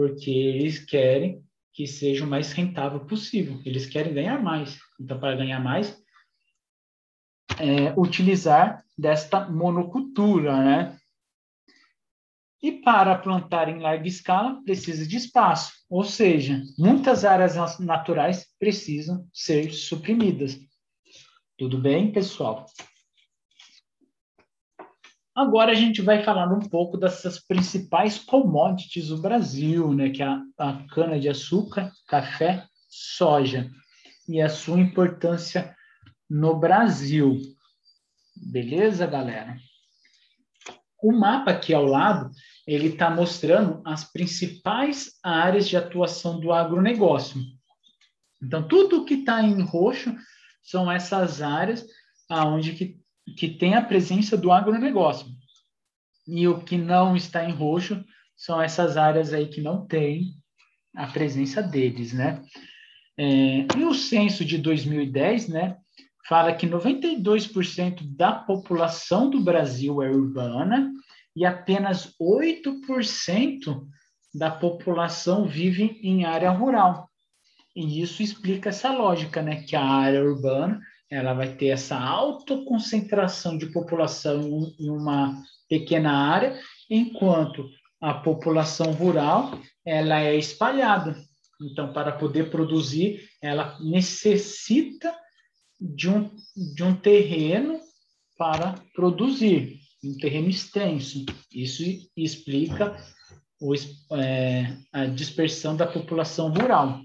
porque 0.00 0.30
eles 0.30 0.82
querem 0.82 1.44
que 1.74 1.86
seja 1.86 2.24
o 2.24 2.26
mais 2.26 2.52
rentável 2.52 3.00
possível. 3.00 3.60
Eles 3.66 3.84
querem 3.84 4.14
ganhar 4.14 4.42
mais. 4.42 4.78
Então, 4.98 5.20
para 5.20 5.36
ganhar 5.36 5.60
mais, 5.60 6.02
é, 7.58 7.92
utilizar 8.00 8.82
desta 8.96 9.46
monocultura, 9.50 10.56
né? 10.56 10.98
E 12.62 12.72
para 12.72 13.14
plantar 13.18 13.68
em 13.68 13.78
larga 13.78 14.08
escala, 14.08 14.62
precisa 14.64 15.06
de 15.06 15.18
espaço, 15.18 15.72
ou 15.86 16.02
seja, 16.02 16.62
muitas 16.78 17.22
áreas 17.22 17.78
naturais 17.78 18.46
precisam 18.58 19.28
ser 19.34 19.70
suprimidas. 19.70 20.58
Tudo 21.58 21.76
bem, 21.76 22.10
pessoal? 22.10 22.64
Agora 25.40 25.72
a 25.72 25.74
gente 25.74 26.02
vai 26.02 26.22
falar 26.22 26.52
um 26.52 26.60
pouco 26.60 26.98
dessas 26.98 27.38
principais 27.38 28.18
commodities 28.18 29.08
do 29.08 29.22
Brasil, 29.22 29.94
né, 29.94 30.10
que 30.10 30.22
é 30.22 30.26
a, 30.26 30.42
a 30.58 30.86
cana-de-açúcar, 30.88 31.90
café, 32.06 32.66
soja, 32.86 33.70
e 34.28 34.38
a 34.38 34.50
sua 34.50 34.78
importância 34.78 35.74
no 36.28 36.60
Brasil. 36.60 37.38
Beleza, 38.36 39.06
galera? 39.06 39.56
O 41.02 41.10
mapa 41.10 41.52
aqui 41.52 41.72
ao 41.72 41.86
lado, 41.86 42.30
ele 42.66 42.88
está 42.88 43.08
mostrando 43.08 43.80
as 43.86 44.04
principais 44.04 45.18
áreas 45.22 45.66
de 45.66 45.74
atuação 45.74 46.38
do 46.38 46.52
agronegócio. 46.52 47.40
Então, 48.42 48.68
tudo 48.68 49.06
que 49.06 49.14
está 49.14 49.42
em 49.42 49.62
roxo 49.62 50.14
são 50.62 50.92
essas 50.92 51.40
áreas 51.40 51.86
aonde 52.28 52.74
que, 52.74 52.99
que 53.34 53.48
tem 53.48 53.74
a 53.74 53.82
presença 53.82 54.36
do 54.36 54.50
agronegócio. 54.52 55.26
E 56.26 56.46
o 56.46 56.60
que 56.62 56.76
não 56.76 57.16
está 57.16 57.44
em 57.44 57.52
roxo 57.52 58.04
são 58.36 58.60
essas 58.60 58.96
áreas 58.96 59.32
aí 59.32 59.48
que 59.48 59.60
não 59.60 59.86
tem 59.86 60.34
a 60.94 61.06
presença 61.06 61.62
deles, 61.62 62.12
né? 62.12 62.42
É, 63.18 63.66
e 63.76 63.84
o 63.84 63.92
censo 63.92 64.44
de 64.44 64.56
2010, 64.56 65.48
né, 65.48 65.76
fala 66.26 66.54
que 66.54 66.66
92% 66.66 68.00
da 68.16 68.32
população 68.32 69.28
do 69.28 69.40
Brasil 69.40 70.02
é 70.02 70.10
urbana 70.10 70.90
e 71.36 71.44
apenas 71.44 72.14
8% 72.20 73.86
da 74.34 74.50
população 74.50 75.46
vive 75.46 76.00
em 76.02 76.24
área 76.24 76.50
rural. 76.50 77.10
E 77.74 78.00
isso 78.00 78.22
explica 78.22 78.70
essa 78.70 78.92
lógica, 78.92 79.42
né? 79.42 79.62
Que 79.62 79.76
a 79.76 79.84
área 79.84 80.24
urbana 80.24 80.80
ela 81.10 81.34
vai 81.34 81.54
ter 81.54 81.66
essa 81.66 81.98
alta 81.98 82.56
concentração 82.64 83.58
de 83.58 83.66
população 83.66 84.72
em 84.78 84.88
uma 84.88 85.42
pequena 85.68 86.12
área, 86.12 86.58
enquanto 86.88 87.68
a 88.00 88.14
população 88.14 88.92
rural 88.92 89.58
ela 89.84 90.20
é 90.20 90.36
espalhada. 90.36 91.16
Então, 91.60 91.92
para 91.92 92.12
poder 92.12 92.50
produzir, 92.50 93.28
ela 93.42 93.78
necessita 93.80 95.14
de 95.78 96.08
um, 96.08 96.30
de 96.74 96.82
um 96.82 96.94
terreno 96.94 97.80
para 98.38 98.74
produzir, 98.94 99.78
um 100.02 100.16
terreno 100.16 100.48
extenso. 100.48 101.24
Isso 101.52 101.82
explica 102.16 102.96
o, 103.60 103.74
é, 104.16 104.76
a 104.92 105.06
dispersão 105.06 105.76
da 105.76 105.86
população 105.86 106.50
rural. 106.50 107.00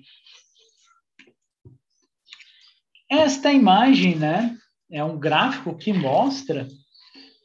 Esta 3.10 3.52
imagem, 3.52 4.15
né, 4.15 4.58
é 4.91 5.04
um 5.04 5.18
gráfico 5.18 5.78
que 5.78 5.94
mostra 5.94 6.68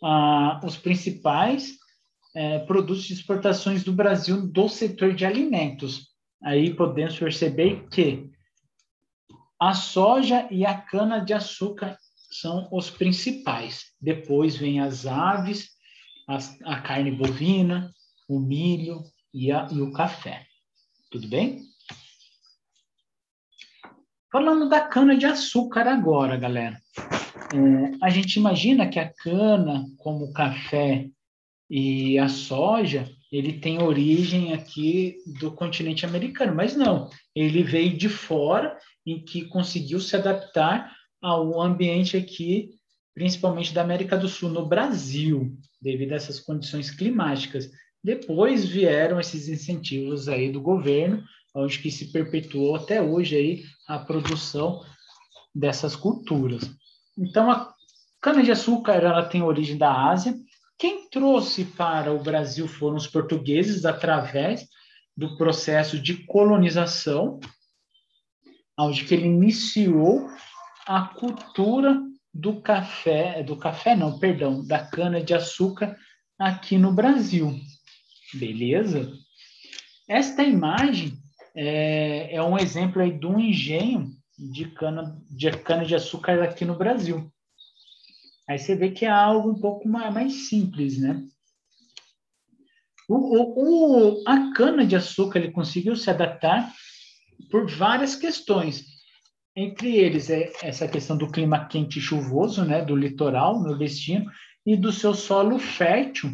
ah, 0.02 0.60
os 0.64 0.76
principais 0.76 1.78
é, 2.34 2.60
produtos 2.60 3.04
de 3.04 3.12
exportações 3.12 3.82
do 3.82 3.92
Brasil 3.92 4.46
do 4.46 4.68
setor 4.68 5.14
de 5.14 5.24
alimentos. 5.24 6.08
Aí 6.42 6.74
podemos 6.74 7.18
perceber 7.18 7.88
que 7.88 8.30
a 9.60 9.74
soja 9.74 10.48
e 10.50 10.64
a 10.64 10.74
cana-de-açúcar 10.74 11.98
são 12.30 12.68
os 12.72 12.88
principais. 12.88 13.86
Depois 14.00 14.56
vem 14.56 14.80
as 14.80 15.06
aves, 15.06 15.70
as, 16.26 16.58
a 16.62 16.80
carne 16.80 17.10
bovina, 17.10 17.90
o 18.28 18.38
milho 18.38 19.02
e, 19.34 19.52
a, 19.52 19.68
e 19.70 19.82
o 19.82 19.92
café. 19.92 20.46
Tudo 21.10 21.28
bem? 21.28 21.69
Falando 24.32 24.68
da 24.68 24.80
cana-de-açúcar 24.80 25.88
agora, 25.88 26.36
galera. 26.36 26.80
É, 27.52 27.96
a 28.00 28.08
gente 28.10 28.36
imagina 28.36 28.88
que 28.88 29.00
a 29.00 29.12
cana, 29.12 29.84
como 29.98 30.26
o 30.26 30.32
café 30.32 31.08
e 31.68 32.16
a 32.16 32.28
soja, 32.28 33.10
ele 33.32 33.54
tem 33.54 33.82
origem 33.82 34.52
aqui 34.52 35.16
do 35.40 35.50
continente 35.50 36.06
americano, 36.06 36.54
mas 36.54 36.76
não, 36.76 37.10
ele 37.34 37.64
veio 37.64 37.96
de 37.96 38.08
fora 38.08 38.78
em 39.04 39.24
que 39.24 39.46
conseguiu 39.46 39.98
se 39.98 40.14
adaptar 40.14 40.94
ao 41.20 41.60
ambiente 41.60 42.16
aqui, 42.16 42.70
principalmente 43.12 43.74
da 43.74 43.82
América 43.82 44.16
do 44.16 44.28
Sul, 44.28 44.50
no 44.50 44.66
Brasil, 44.66 45.56
devido 45.82 46.12
a 46.12 46.16
essas 46.16 46.38
condições 46.38 46.90
climáticas. 46.90 47.68
Depois 48.02 48.64
vieram 48.64 49.18
esses 49.18 49.48
incentivos 49.48 50.28
aí 50.28 50.52
do 50.52 50.60
governo, 50.60 51.22
onde 51.54 51.78
que 51.78 51.90
se 51.90 52.12
perpetuou 52.12 52.76
até 52.76 53.02
hoje 53.02 53.36
aí 53.36 53.64
a 53.86 53.98
produção 53.98 54.84
dessas 55.54 55.96
culturas. 55.96 56.70
Então, 57.18 57.50
a 57.50 57.72
cana-de-açúcar 58.20 58.94
ela 58.94 59.24
tem 59.24 59.42
origem 59.42 59.76
da 59.76 59.92
Ásia. 60.10 60.34
Quem 60.78 61.08
trouxe 61.10 61.64
para 61.64 62.12
o 62.12 62.22
Brasil 62.22 62.68
foram 62.68 62.96
os 62.96 63.06
portugueses 63.06 63.84
através 63.84 64.66
do 65.16 65.36
processo 65.36 65.98
de 65.98 66.24
colonização, 66.24 67.40
onde 68.78 69.04
que 69.04 69.14
ele 69.14 69.26
iniciou 69.26 70.28
a 70.86 71.02
cultura 71.02 72.00
do 72.32 72.60
café, 72.62 73.42
do 73.42 73.56
café 73.56 73.96
não, 73.96 74.18
perdão, 74.18 74.64
da 74.64 74.78
cana-de-açúcar 74.78 75.96
aqui 76.38 76.78
no 76.78 76.92
Brasil. 76.92 77.58
Beleza? 78.32 79.12
Esta 80.08 80.42
imagem 80.42 81.18
é, 81.54 82.34
é 82.34 82.42
um 82.42 82.58
exemplo 82.58 83.02
aí 83.02 83.10
de 83.10 83.26
um 83.26 83.38
engenho 83.38 84.10
de 84.38 84.66
cana 84.66 85.20
de 85.30 85.50
cana 85.50 85.84
de 85.84 85.94
açúcar 85.94 86.42
aqui 86.42 86.64
no 86.64 86.76
Brasil. 86.76 87.30
Aí 88.48 88.58
você 88.58 88.74
vê 88.74 88.90
que 88.90 89.04
é 89.04 89.10
algo 89.10 89.50
um 89.50 89.60
pouco 89.60 89.88
mais, 89.88 90.12
mais 90.12 90.32
simples, 90.48 90.98
né? 90.98 91.22
O, 93.08 93.14
o, 93.14 94.20
o, 94.20 94.22
a 94.26 94.52
cana 94.52 94.86
de 94.86 94.96
açúcar 94.96 95.38
ele 95.38 95.50
conseguiu 95.50 95.96
se 95.96 96.08
adaptar 96.08 96.72
por 97.50 97.68
várias 97.68 98.14
questões. 98.14 98.84
Entre 99.54 99.96
eles 99.96 100.30
é 100.30 100.50
essa 100.62 100.86
questão 100.86 101.16
do 101.16 101.30
clima 101.30 101.66
quente 101.66 101.98
e 101.98 102.02
chuvoso, 102.02 102.64
né, 102.64 102.84
do 102.84 102.94
litoral 102.94 103.60
nordestino 103.60 104.30
e 104.64 104.76
do 104.76 104.92
seu 104.92 105.12
solo 105.12 105.58
fértil, 105.58 106.30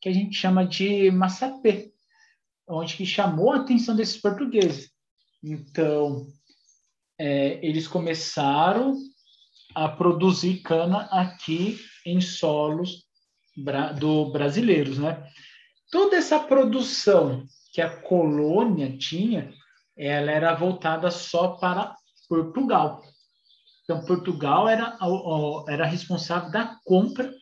que 0.00 0.08
a 0.08 0.12
gente 0.12 0.36
chama 0.36 0.66
de 0.66 1.10
massapê, 1.10 1.92
onde 2.68 2.96
que 2.96 3.06
chamou 3.06 3.52
a 3.52 3.56
atenção 3.56 3.94
desses 3.94 4.16
portugueses. 4.16 4.90
Então, 5.42 6.26
é, 7.18 7.64
eles 7.66 7.86
começaram 7.86 8.96
a 9.74 9.88
produzir 9.88 10.62
cana 10.62 11.08
aqui 11.10 11.78
em 12.04 12.20
solos 12.20 13.04
bra 13.56 13.92
do 13.92 14.30
brasileiros, 14.30 14.98
né? 14.98 15.26
Toda 15.90 16.16
essa 16.16 16.38
produção 16.38 17.46
que 17.72 17.80
a 17.80 18.00
colônia 18.02 18.96
tinha, 18.96 19.52
ela 19.96 20.30
era 20.30 20.54
voltada 20.54 21.10
só 21.10 21.56
para 21.56 21.94
Portugal. 22.28 23.02
Então, 23.84 24.04
Portugal 24.04 24.68
era, 24.68 24.98
era 25.68 25.86
responsável 25.86 26.50
da 26.50 26.76
compra 26.84 27.32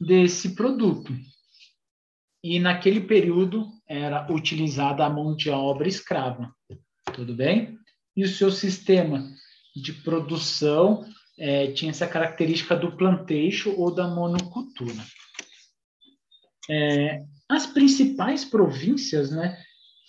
desse 0.00 0.54
produto. 0.54 1.12
E 2.42 2.58
naquele 2.58 3.00
período 3.00 3.68
era 3.88 4.30
utilizada 4.32 5.04
a 5.04 5.10
mão 5.10 5.34
de 5.34 5.50
obra 5.50 5.88
escrava. 5.88 6.54
Tudo 7.12 7.34
bem? 7.34 7.78
E 8.16 8.24
o 8.24 8.28
seu 8.28 8.50
sistema 8.50 9.24
de 9.74 9.92
produção 9.92 11.04
é, 11.38 11.72
tinha 11.72 11.90
essa 11.90 12.06
característica 12.06 12.76
do 12.76 12.96
plantejo 12.96 13.74
ou 13.76 13.92
da 13.92 14.06
monocultura. 14.06 15.04
É, 16.70 17.22
as 17.48 17.66
principais 17.66 18.44
províncias 18.44 19.30
né, 19.30 19.58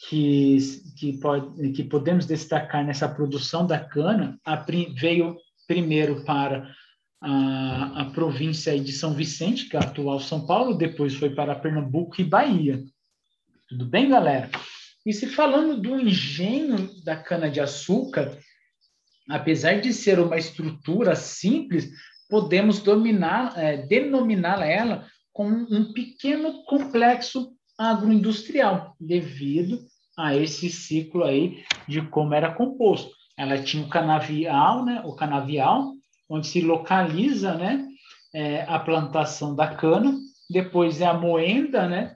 que, 0.08 0.58
que, 0.98 1.20
pode, 1.20 1.72
que 1.72 1.84
podemos 1.84 2.26
destacar 2.26 2.86
nessa 2.86 3.10
produção 3.10 3.66
da 3.66 3.80
cana, 3.80 4.40
a, 4.46 4.56
veio 4.96 5.36
primeiro 5.68 6.24
para 6.24 6.72
a, 7.22 8.02
a 8.02 8.06
província 8.12 8.80
de 8.80 8.92
São 8.92 9.14
Vicente, 9.14 9.68
que 9.68 9.76
é 9.76 9.80
a 9.80 9.84
atual 9.84 10.20
São 10.20 10.46
Paulo, 10.46 10.78
depois 10.78 11.16
foi 11.16 11.32
para 11.32 11.56
Pernambuco 11.56 12.22
e 12.22 12.24
Bahia. 12.24 12.84
Tudo 13.68 13.86
bem, 13.86 14.10
galera? 14.10 14.52
E 15.04 15.12
se 15.12 15.26
falando 15.26 15.82
do 15.82 16.00
engenho 16.00 16.88
da 17.04 17.16
cana-de-açúcar, 17.16 18.38
apesar 19.28 19.82
de 19.82 19.92
ser 19.92 20.20
uma 20.20 20.38
estrutura 20.38 21.16
simples, 21.16 21.90
podemos 22.30 22.80
dominar, 22.80 23.58
é, 23.58 23.78
denominar 23.78 24.62
ela 24.62 25.08
como 25.34 25.50
um 25.50 25.92
pequeno 25.94 26.64
complexo 26.66 27.54
agroindustrial, 27.76 28.96
devido 29.00 29.80
a 30.16 30.36
esse 30.36 30.70
ciclo 30.70 31.24
aí 31.24 31.64
de 31.88 32.04
como 32.04 32.36
era 32.36 32.54
composto. 32.54 33.10
Ela 33.36 33.62
tinha 33.62 33.84
o 33.84 33.90
canavial, 33.90 34.86
né, 34.86 35.02
o 35.04 35.16
canavial, 35.16 35.92
onde 36.30 36.46
se 36.46 36.62
localiza, 36.62 37.56
né, 37.56 37.88
é, 38.34 38.62
a 38.64 38.78
plantação 38.78 39.56
da 39.56 39.76
cana, 39.76 40.16
depois 40.50 41.02
é 41.02 41.06
a 41.06 41.14
moenda, 41.16 41.88
né, 41.88 42.16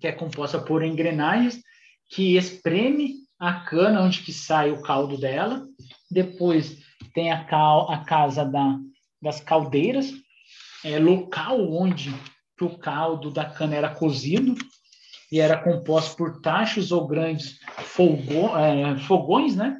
que 0.00 0.06
é 0.06 0.12
composta 0.12 0.58
por 0.58 0.82
engrenagens 0.82 1.60
que 2.08 2.36
espreme 2.36 3.14
a 3.38 3.60
cana 3.60 4.02
onde 4.02 4.22
que 4.22 4.32
sai 4.32 4.70
o 4.70 4.82
caldo 4.82 5.16
dela, 5.16 5.66
depois 6.10 6.78
tem 7.14 7.30
a, 7.30 7.44
cal, 7.44 7.90
a 7.90 7.98
casa 7.98 8.44
da, 8.44 8.78
das 9.22 9.40
caldeiras, 9.40 10.12
é, 10.84 10.98
local 10.98 11.72
onde 11.72 12.14
o 12.60 12.78
caldo 12.78 13.30
da 13.30 13.44
cana 13.44 13.74
era 13.74 13.88
cozido 13.88 14.54
e 15.32 15.40
era 15.40 15.56
composto 15.56 16.16
por 16.16 16.40
tachos 16.40 16.92
ou 16.92 17.06
grandes 17.06 17.58
fogo, 17.78 18.56
é, 18.58 18.98
fogões, 18.98 19.56
né, 19.56 19.78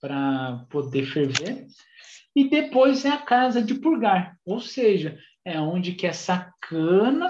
para 0.00 0.64
poder 0.70 1.04
ferver. 1.04 1.66
E 2.34 2.48
depois 2.48 3.04
é 3.04 3.10
a 3.10 3.18
casa 3.18 3.60
de 3.60 3.74
purgar, 3.74 4.36
ou 4.46 4.60
seja, 4.60 5.18
é 5.44 5.60
onde 5.60 5.92
que 5.92 6.06
essa 6.06 6.50
cana 6.62 7.28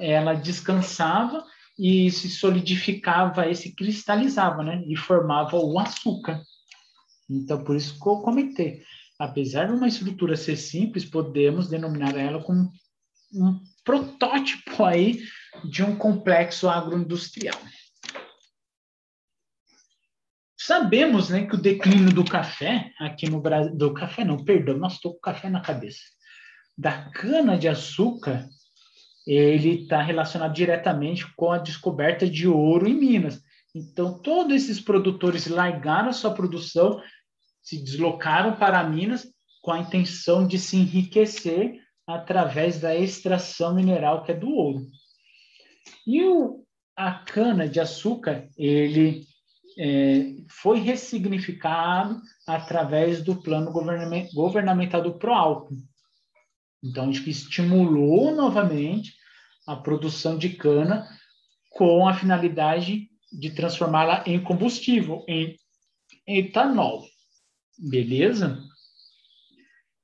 ela 0.00 0.34
descansava 0.34 1.44
e 1.82 2.12
se 2.12 2.30
solidificava 2.30 3.48
e 3.48 3.56
se 3.56 3.74
cristalizava, 3.74 4.62
né, 4.62 4.84
e 4.86 4.96
formava 4.96 5.56
o 5.56 5.80
açúcar. 5.80 6.40
Então, 7.28 7.64
por 7.64 7.74
isso 7.74 7.98
que 7.98 8.08
eu 8.08 8.20
comentei. 8.20 8.84
Apesar 9.18 9.66
de 9.66 9.72
uma 9.72 9.88
estrutura 9.88 10.36
ser 10.36 10.54
simples, 10.54 11.04
podemos 11.04 11.68
denominar 11.68 12.16
ela 12.16 12.40
como 12.40 12.70
um 13.34 13.60
protótipo 13.84 14.84
aí 14.84 15.24
de 15.64 15.82
um 15.82 15.96
complexo 15.96 16.68
agroindustrial. 16.68 17.58
Sabemos, 20.56 21.30
né, 21.30 21.48
que 21.48 21.56
o 21.56 21.60
declínio 21.60 22.14
do 22.14 22.24
café 22.24 22.92
aqui 23.00 23.28
no 23.28 23.40
Brasil, 23.40 23.76
do 23.76 23.92
café 23.92 24.24
não, 24.24 24.44
perdão, 24.44 24.78
nós 24.78 24.92
estou 24.92 25.14
com 25.14 25.20
café 25.20 25.50
na 25.50 25.60
cabeça, 25.60 26.02
da 26.78 27.10
cana 27.10 27.58
de 27.58 27.66
açúcar, 27.66 28.48
ele 29.26 29.82
está 29.82 30.02
relacionado 30.02 30.52
diretamente 30.52 31.26
com 31.34 31.52
a 31.52 31.58
descoberta 31.58 32.28
de 32.28 32.48
ouro 32.48 32.88
em 32.88 32.94
Minas. 32.94 33.40
Então, 33.74 34.18
todos 34.18 34.54
esses 34.54 34.80
produtores 34.80 35.46
largaram 35.46 36.12
sua 36.12 36.34
produção, 36.34 37.00
se 37.62 37.82
deslocaram 37.82 38.56
para 38.56 38.82
Minas 38.82 39.26
com 39.62 39.70
a 39.70 39.78
intenção 39.78 40.46
de 40.46 40.58
se 40.58 40.76
enriquecer 40.76 41.80
através 42.06 42.80
da 42.80 42.94
extração 42.94 43.74
mineral 43.74 44.24
que 44.24 44.32
é 44.32 44.34
do 44.34 44.50
ouro. 44.50 44.86
E 46.06 46.22
o, 46.24 46.64
a 46.96 47.12
cana 47.12 47.68
de 47.68 47.80
açúcar, 47.80 48.48
ele 48.56 49.24
é, 49.78 50.34
foi 50.48 50.80
ressignificado 50.80 52.20
através 52.46 53.22
do 53.22 53.40
plano 53.40 53.72
governamental 54.34 55.00
do 55.00 55.14
Proalco. 55.18 55.74
Então, 56.82 57.10
que 57.10 57.30
estimulou 57.30 58.34
novamente 58.34 59.14
a 59.66 59.76
produção 59.76 60.36
de 60.36 60.50
cana 60.50 61.08
com 61.70 62.06
a 62.08 62.14
finalidade 62.14 63.08
de 63.32 63.50
transformá-la 63.50 64.24
em 64.26 64.42
combustível, 64.42 65.24
em 65.28 65.56
etanol. 66.26 67.06
Beleza? 67.78 68.58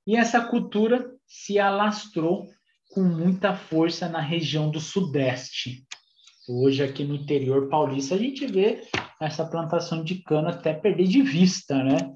E 0.07 0.17
essa 0.17 0.41
cultura 0.41 1.15
se 1.27 1.59
alastrou 1.59 2.49
com 2.91 3.03
muita 3.03 3.55
força 3.55 4.09
na 4.09 4.21
região 4.21 4.71
do 4.71 4.81
Sudeste. 4.81 5.87
Hoje, 6.49 6.83
aqui 6.83 7.05
no 7.05 7.15
interior 7.15 7.69
paulista, 7.69 8.15
a 8.15 8.19
gente 8.19 8.47
vê 8.47 8.81
essa 9.21 9.45
plantação 9.45 10.03
de 10.03 10.23
cana 10.23 10.51
até 10.51 10.73
perder 10.73 11.07
de 11.07 11.21
vista, 11.21 11.85
né? 11.85 12.15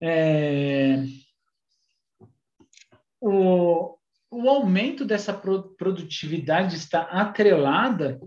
É... 0.00 1.04
O, 3.26 3.96
o 4.30 4.50
aumento 4.50 5.02
dessa 5.02 5.32
produtividade 5.32 6.76
está 6.76 7.00
atrelada 7.04 8.20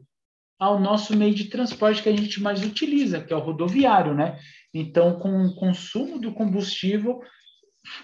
ao 0.59 0.79
nosso 0.79 1.15
meio 1.15 1.35
de 1.35 1.45
transporte 1.45 2.01
que 2.01 2.09
a 2.09 2.15
gente 2.17 2.41
mais 2.41 2.65
utiliza, 2.65 3.21
que 3.21 3.31
é 3.31 3.35
o 3.35 3.39
rodoviário, 3.41 4.15
né? 4.15 4.39
Então, 4.73 5.19
com 5.19 5.45
o 5.45 5.55
consumo 5.55 6.17
do 6.17 6.33
combustível 6.33 7.21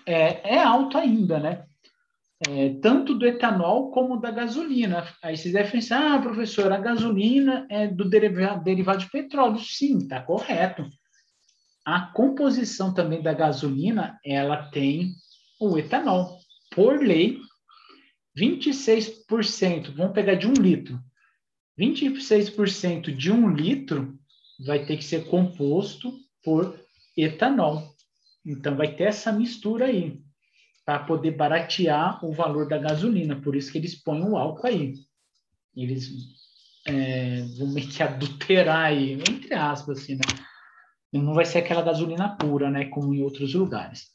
é, 0.05 0.55
é 0.55 0.63
alto 0.63 0.95
ainda, 0.95 1.39
né? 1.39 1.65
É, 2.47 2.75
tanto 2.79 3.15
do 3.15 3.25
etanol 3.25 3.89
como 3.89 4.21
da 4.21 4.29
gasolina. 4.29 5.07
Aí 5.23 5.35
vocês 5.35 5.51
devem 5.51 5.71
pensar, 5.71 6.13
ah, 6.13 6.21
professor, 6.21 6.71
a 6.71 6.77
gasolina 6.77 7.65
é 7.71 7.87
do 7.87 8.07
derivado, 8.07 8.63
de 8.63 9.09
petróleo. 9.09 9.57
Sim, 9.57 9.97
está 9.97 10.21
correto. 10.21 10.87
A 11.83 12.01
composição 12.01 12.93
também 12.93 13.21
da 13.21 13.33
gasolina, 13.33 14.19
ela 14.23 14.69
tem 14.69 15.13
o 15.59 15.75
etanol. 15.75 16.37
Por 16.75 17.01
lei, 17.01 17.39
26%, 18.37 19.93
vamos 19.95 20.13
pegar 20.13 20.35
de 20.35 20.47
um 20.47 20.53
litro. 20.53 20.99
26% 21.79 23.15
de 23.15 23.31
um 23.31 23.49
litro 23.49 24.17
vai 24.65 24.85
ter 24.85 24.97
que 24.97 25.03
ser 25.03 25.25
composto 25.25 26.13
por 26.43 26.79
etanol. 27.17 27.93
Então, 28.45 28.75
vai 28.75 28.95
ter 28.95 29.05
essa 29.05 29.31
mistura 29.31 29.85
aí, 29.85 30.21
para 30.85 30.99
poder 30.99 31.31
baratear 31.31 32.23
o 32.25 32.33
valor 32.33 32.67
da 32.67 32.77
gasolina. 32.77 33.39
Por 33.39 33.55
isso 33.55 33.71
que 33.71 33.77
eles 33.77 33.95
põem 33.95 34.23
o 34.23 34.35
álcool 34.35 34.67
aí. 34.67 34.93
Eles 35.75 36.09
é, 36.87 37.41
vão 37.57 37.67
meio 37.67 37.87
que 37.87 38.01
adulterar 38.03 38.85
aí, 38.85 39.13
entre 39.13 39.53
aspas, 39.53 39.99
assim, 39.99 40.15
né? 40.15 40.21
Não 41.11 41.35
vai 41.35 41.45
ser 41.45 41.59
aquela 41.59 41.83
gasolina 41.83 42.35
pura, 42.35 42.71
né? 42.71 42.85
Como 42.85 43.13
em 43.13 43.21
outros 43.21 43.53
lugares. 43.53 44.12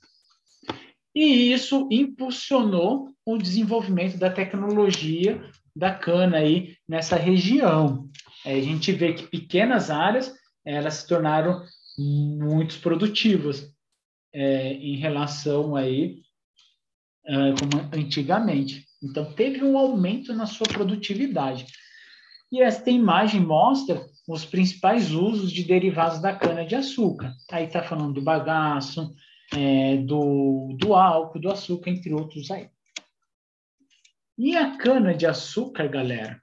E 1.18 1.52
isso 1.52 1.88
impulsionou 1.90 3.08
o 3.26 3.36
desenvolvimento 3.36 4.16
da 4.16 4.30
tecnologia 4.30 5.42
da 5.74 5.92
cana 5.92 6.36
aí 6.36 6.76
nessa 6.88 7.16
região. 7.16 8.08
É, 8.46 8.54
a 8.54 8.60
gente 8.62 8.92
vê 8.92 9.12
que 9.12 9.26
pequenas 9.26 9.90
áreas 9.90 10.32
elas 10.64 10.94
se 10.94 11.08
tornaram 11.08 11.64
muito 11.98 12.78
produtivas 12.78 13.68
é, 14.32 14.74
em 14.74 14.94
relação 14.94 15.74
aí 15.74 16.22
é, 17.26 17.34
como 17.34 17.88
antigamente. 17.92 18.86
Então 19.02 19.32
teve 19.32 19.64
um 19.64 19.76
aumento 19.76 20.32
na 20.32 20.46
sua 20.46 20.68
produtividade. 20.68 21.66
E 22.52 22.62
esta 22.62 22.90
imagem 22.90 23.40
mostra 23.40 24.06
os 24.28 24.44
principais 24.44 25.10
usos 25.10 25.50
de 25.50 25.64
derivados 25.64 26.20
da 26.20 26.32
cana 26.32 26.64
de 26.64 26.76
açúcar. 26.76 27.34
Aí 27.50 27.64
está 27.64 27.82
falando 27.82 28.14
do 28.14 28.22
bagaço, 28.22 29.12
é, 29.54 29.96
do, 29.96 30.76
do 30.78 30.94
álcool, 30.94 31.40
do 31.40 31.50
açúcar, 31.50 31.90
entre 31.90 32.12
outros 32.12 32.50
aí. 32.50 32.68
E 34.36 34.56
a 34.56 34.76
cana 34.76 35.14
de 35.14 35.26
açúcar, 35.26 35.88
galera, 35.88 36.40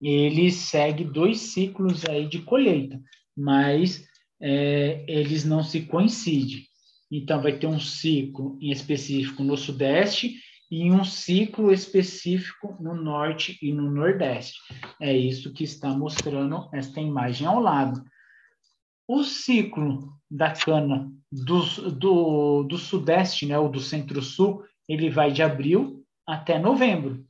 ele 0.00 0.50
segue 0.50 1.04
dois 1.04 1.38
ciclos 1.40 2.04
aí 2.06 2.26
de 2.26 2.40
colheita, 2.40 3.00
mas 3.36 4.06
é, 4.40 5.04
eles 5.08 5.44
não 5.44 5.62
se 5.62 5.82
coincidem. 5.82 6.64
Então, 7.10 7.42
vai 7.42 7.58
ter 7.58 7.66
um 7.66 7.80
ciclo 7.80 8.58
em 8.60 8.70
específico 8.70 9.42
no 9.42 9.56
Sudeste 9.56 10.36
e 10.70 10.90
um 10.90 11.04
ciclo 11.04 11.72
específico 11.72 12.76
no 12.80 12.94
Norte 12.94 13.58
e 13.62 13.72
no 13.72 13.90
Nordeste. 13.90 14.58
É 15.00 15.16
isso 15.16 15.52
que 15.52 15.64
está 15.64 15.90
mostrando 15.90 16.68
esta 16.72 17.00
imagem 17.00 17.46
ao 17.46 17.60
lado. 17.60 18.04
O 19.06 19.24
ciclo 19.24 20.12
da 20.30 20.52
cana 20.52 21.10
do, 21.30 21.90
do, 21.90 22.62
do 22.64 22.78
Sudeste, 22.78 23.46
né, 23.46 23.58
ou 23.58 23.68
do 23.68 23.80
Centro-Sul, 23.80 24.64
ele 24.88 25.10
vai 25.10 25.30
de 25.30 25.42
abril 25.42 26.04
até 26.26 26.58
novembro. 26.58 27.24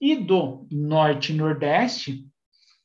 E 0.00 0.16
do 0.16 0.66
Norte 0.70 1.32
e 1.32 1.36
Nordeste, 1.36 2.26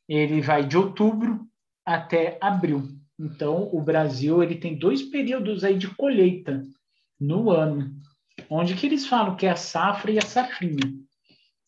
ele 0.08 0.42
vai 0.42 0.66
de 0.66 0.78
outubro 0.78 1.48
até 1.86 2.38
abril. 2.42 2.84
Então, 3.20 3.70
o 3.74 3.82
Brasil 3.82 4.42
ele 4.42 4.56
tem 4.56 4.78
dois 4.78 5.02
períodos 5.02 5.64
aí 5.64 5.78
de 5.78 5.94
colheita 5.96 6.64
no 7.20 7.50
ano, 7.50 7.94
onde 8.50 8.76
que 8.76 8.86
eles 8.86 9.06
falam 9.06 9.36
que 9.36 9.46
é 9.46 9.50
a 9.50 9.56
safra 9.56 10.12
e 10.12 10.18
a 10.18 10.22
safrinha, 10.22 10.94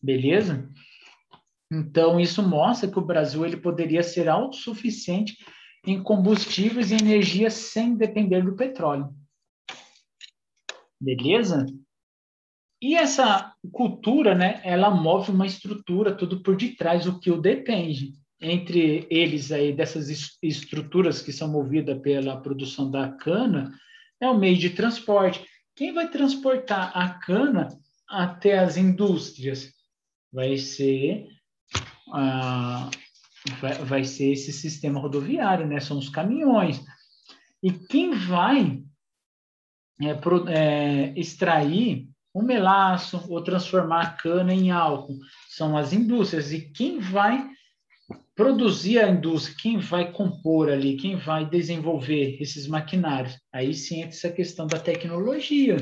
beleza? 0.01 0.69
Então, 1.69 2.19
isso 2.19 2.41
mostra 2.41 2.89
que 2.89 2.97
o 2.97 3.05
Brasil 3.05 3.45
ele 3.45 3.57
poderia 3.57 4.03
ser 4.03 4.29
autossuficiente 4.29 5.37
em 5.85 6.01
combustíveis 6.01 6.91
e 6.91 6.95
energia 6.95 7.49
sem 7.49 7.95
depender 7.95 8.43
do 8.43 8.55
petróleo. 8.55 9.09
Beleza? 10.99 11.65
E 12.81 12.95
essa 12.95 13.53
cultura, 13.71 14.33
né, 14.33 14.59
ela 14.63 14.89
move 14.89 15.31
uma 15.31 15.45
estrutura 15.45 16.15
tudo 16.15 16.41
por 16.41 16.55
detrás, 16.55 17.05
o 17.05 17.19
que 17.19 17.29
o 17.31 17.39
depende. 17.39 18.13
Entre 18.39 19.05
eles 19.09 19.51
aí, 19.51 19.71
dessas 19.71 20.09
estruturas 20.41 21.21
que 21.21 21.31
são 21.31 21.47
movidas 21.47 21.99
pela 22.01 22.41
produção 22.41 22.89
da 22.89 23.07
cana, 23.09 23.71
é 24.19 24.27
o 24.27 24.37
meio 24.37 24.57
de 24.57 24.71
transporte. 24.71 25.45
Quem 25.75 25.93
vai 25.93 26.09
transportar 26.09 26.91
a 26.95 27.09
cana 27.09 27.67
até 28.07 28.57
as 28.57 28.77
indústrias? 28.77 29.71
Vai 30.33 30.57
ser, 30.57 31.27
ah, 32.11 32.89
vai, 33.59 33.73
vai 33.73 34.03
ser 34.03 34.31
esse 34.31 34.51
sistema 34.51 34.99
rodoviário, 34.99 35.67
né? 35.67 35.79
São 35.79 35.97
os 35.97 36.09
caminhões. 36.09 36.83
E 37.63 37.71
quem 37.71 38.13
vai 38.13 38.83
é, 40.01 40.13
pro, 40.13 40.47
é, 40.47 41.13
extrair 41.15 42.07
o 42.33 42.41
melaço 42.41 43.25
ou 43.29 43.43
transformar 43.43 44.01
a 44.01 44.09
cana 44.11 44.53
em 44.53 44.71
álcool 44.71 45.19
são 45.49 45.77
as 45.77 45.93
indústrias. 45.93 46.51
E 46.51 46.61
quem 46.61 46.99
vai 46.99 47.49
produzir 48.35 48.99
a 48.99 49.09
indústria, 49.09 49.57
quem 49.59 49.77
vai 49.77 50.11
compor 50.11 50.69
ali, 50.69 50.97
quem 50.97 51.15
vai 51.15 51.45
desenvolver 51.47 52.41
esses 52.41 52.67
maquinários? 52.67 53.37
Aí 53.53 53.73
sim 53.73 53.99
entra 53.99 54.09
essa 54.09 54.31
questão 54.31 54.65
da 54.65 54.79
tecnologia. 54.79 55.77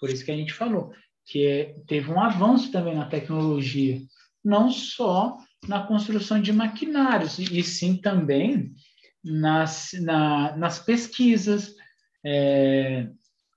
Por 0.00 0.10
isso 0.10 0.24
que 0.24 0.30
a 0.30 0.36
gente 0.36 0.52
falou 0.52 0.92
que 1.26 1.46
é, 1.46 1.74
teve 1.86 2.10
um 2.10 2.20
avanço 2.20 2.72
também 2.72 2.94
na 2.94 3.06
tecnologia, 3.06 4.00
não 4.44 4.70
só 4.70 5.36
na 5.66 5.86
construção 5.86 6.40
de 6.40 6.52
maquinários, 6.52 7.38
e 7.38 7.62
sim 7.62 7.96
também 7.96 8.72
nas, 9.22 9.90
na, 10.00 10.56
nas 10.56 10.78
pesquisas, 10.78 11.74
é, 12.24 13.08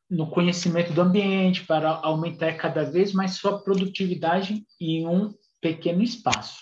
no 0.09 0.29
conhecimento 0.29 0.93
do 0.93 1.01
ambiente, 1.01 1.65
para 1.65 1.89
aumentar 1.89 2.53
cada 2.53 2.83
vez 2.83 3.13
mais 3.13 3.35
sua 3.35 3.63
produtividade 3.63 4.63
em 4.79 5.07
um 5.07 5.33
pequeno 5.61 6.03
espaço. 6.03 6.61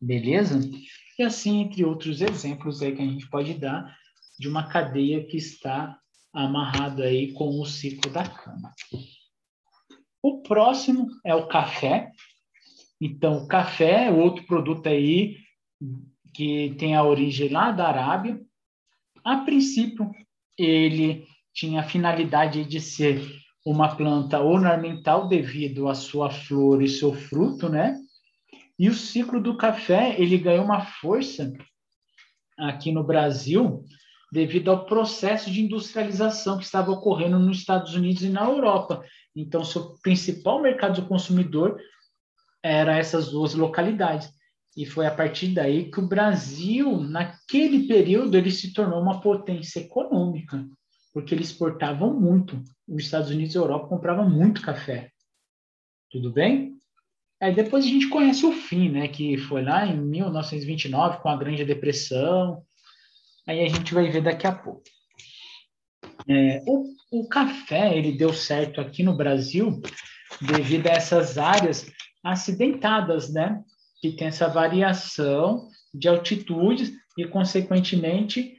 Beleza? 0.00 0.60
E 1.18 1.22
assim, 1.22 1.62
entre 1.62 1.84
outros 1.84 2.20
exemplos 2.20 2.82
aí 2.82 2.94
que 2.94 3.02
a 3.02 3.06
gente 3.06 3.28
pode 3.28 3.54
dar 3.54 3.96
de 4.38 4.48
uma 4.48 4.68
cadeia 4.68 5.24
que 5.26 5.36
está 5.36 5.98
amarrada 6.32 7.04
aí 7.04 7.32
com 7.32 7.60
o 7.60 7.64
ciclo 7.64 8.10
da 8.10 8.28
cana. 8.28 8.72
O 10.22 10.42
próximo 10.42 11.08
é 11.24 11.34
o 11.34 11.46
café. 11.46 12.10
Então, 13.00 13.46
café 13.46 14.06
é 14.06 14.10
outro 14.10 14.44
produto 14.46 14.88
aí 14.88 15.36
que 16.32 16.74
tem 16.78 16.94
a 16.94 17.04
origem 17.04 17.48
lá 17.48 17.70
da 17.70 17.88
Arábia. 17.88 18.40
A 19.24 19.38
princípio, 19.38 20.10
ele 20.58 21.26
tinha 21.52 21.80
a 21.80 21.84
finalidade 21.84 22.64
de 22.64 22.80
ser 22.80 23.22
uma 23.64 23.94
planta 23.94 24.40
ornamental 24.40 25.28
devido 25.28 25.88
à 25.88 25.94
sua 25.94 26.30
flor 26.30 26.82
e 26.82 26.88
seu 26.88 27.14
fruto, 27.14 27.68
né? 27.68 27.96
E 28.78 28.88
o 28.88 28.94
ciclo 28.94 29.40
do 29.40 29.56
café, 29.56 30.20
ele 30.20 30.36
ganhou 30.36 30.64
uma 30.64 30.84
força 30.84 31.52
aqui 32.58 32.92
no 32.92 33.04
Brasil 33.04 33.84
devido 34.32 34.70
ao 34.70 34.84
processo 34.84 35.48
de 35.50 35.62
industrialização 35.62 36.58
que 36.58 36.64
estava 36.64 36.90
ocorrendo 36.90 37.38
nos 37.38 37.58
Estados 37.58 37.94
Unidos 37.94 38.22
e 38.24 38.28
na 38.28 38.44
Europa. 38.44 39.02
Então, 39.34 39.64
seu 39.64 39.96
principal 40.02 40.60
mercado 40.60 41.00
do 41.00 41.06
consumidor 41.06 41.80
era 42.64 42.96
essas 42.96 43.30
duas 43.30 43.54
localidades. 43.54 44.32
E 44.74 44.86
foi 44.86 45.06
a 45.06 45.14
partir 45.14 45.48
daí 45.48 45.90
que 45.90 46.00
o 46.00 46.08
Brasil, 46.08 46.98
naquele 46.98 47.86
período, 47.86 48.36
ele 48.36 48.50
se 48.50 48.72
tornou 48.72 49.00
uma 49.00 49.20
potência 49.20 49.80
econômica 49.80 50.66
porque 51.14 51.32
eles 51.32 51.50
exportavam 51.50 52.12
muito. 52.12 52.60
Os 52.88 53.04
Estados 53.04 53.30
Unidos 53.30 53.54
e 53.54 53.58
a 53.58 53.60
Europa 53.60 53.86
compravam 53.86 54.28
muito 54.28 54.60
café. 54.60 55.10
Tudo 56.10 56.32
bem? 56.32 56.76
Aí 57.40 57.54
depois 57.54 57.84
a 57.84 57.88
gente 57.88 58.08
conhece 58.08 58.44
o 58.44 58.50
fim, 58.50 58.90
né? 58.90 59.06
Que 59.06 59.38
foi 59.38 59.62
lá 59.62 59.86
em 59.86 59.96
1929, 59.96 61.18
com 61.18 61.28
a 61.28 61.36
Grande 61.36 61.64
Depressão. 61.64 62.64
Aí 63.46 63.64
a 63.64 63.68
gente 63.68 63.94
vai 63.94 64.10
ver 64.10 64.22
daqui 64.22 64.46
a 64.46 64.52
pouco. 64.52 64.82
É, 66.28 66.62
o, 66.66 66.84
o 67.12 67.28
café, 67.28 67.96
ele 67.96 68.16
deu 68.16 68.32
certo 68.32 68.80
aqui 68.80 69.04
no 69.04 69.16
Brasil 69.16 69.80
devido 70.40 70.88
a 70.88 70.92
essas 70.92 71.38
áreas 71.38 71.86
acidentadas, 72.24 73.32
né? 73.32 73.62
Que 74.00 74.12
tem 74.12 74.28
essa 74.28 74.48
variação 74.48 75.68
de 75.92 76.08
altitudes 76.08 76.92
e, 77.16 77.26
consequentemente, 77.26 78.56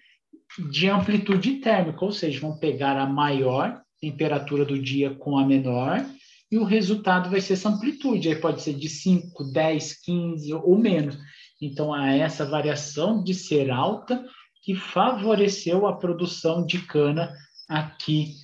de 0.70 0.88
amplitude 0.88 1.56
térmica, 1.56 2.06
ou 2.06 2.12
seja, 2.12 2.40
vão 2.40 2.58
pegar 2.58 2.98
a 2.98 3.08
maior 3.08 3.82
temperatura 4.00 4.64
do 4.64 4.80
dia 4.80 5.16
com 5.16 5.38
a 5.38 5.46
menor, 5.46 6.06
e 6.52 6.58
o 6.58 6.64
resultado 6.64 7.30
vai 7.30 7.42
ser 7.42 7.54
essa 7.54 7.70
amplitude, 7.70 8.30
aí 8.30 8.36
pode 8.36 8.62
ser 8.62 8.74
de 8.74 8.88
5, 8.88 9.52
10, 9.52 10.02
15 10.04 10.54
ou 10.54 10.78
menos. 10.78 11.18
Então, 11.62 11.94
há 11.94 12.14
essa 12.14 12.46
variação 12.46 13.24
de 13.24 13.34
ser 13.34 13.72
alta 13.72 14.24
que 14.64 14.76
favoreceu 14.76 15.88
a 15.88 15.98
produção 15.98 16.66
de 16.66 16.80
cana 16.80 17.34
aqui 17.68 18.36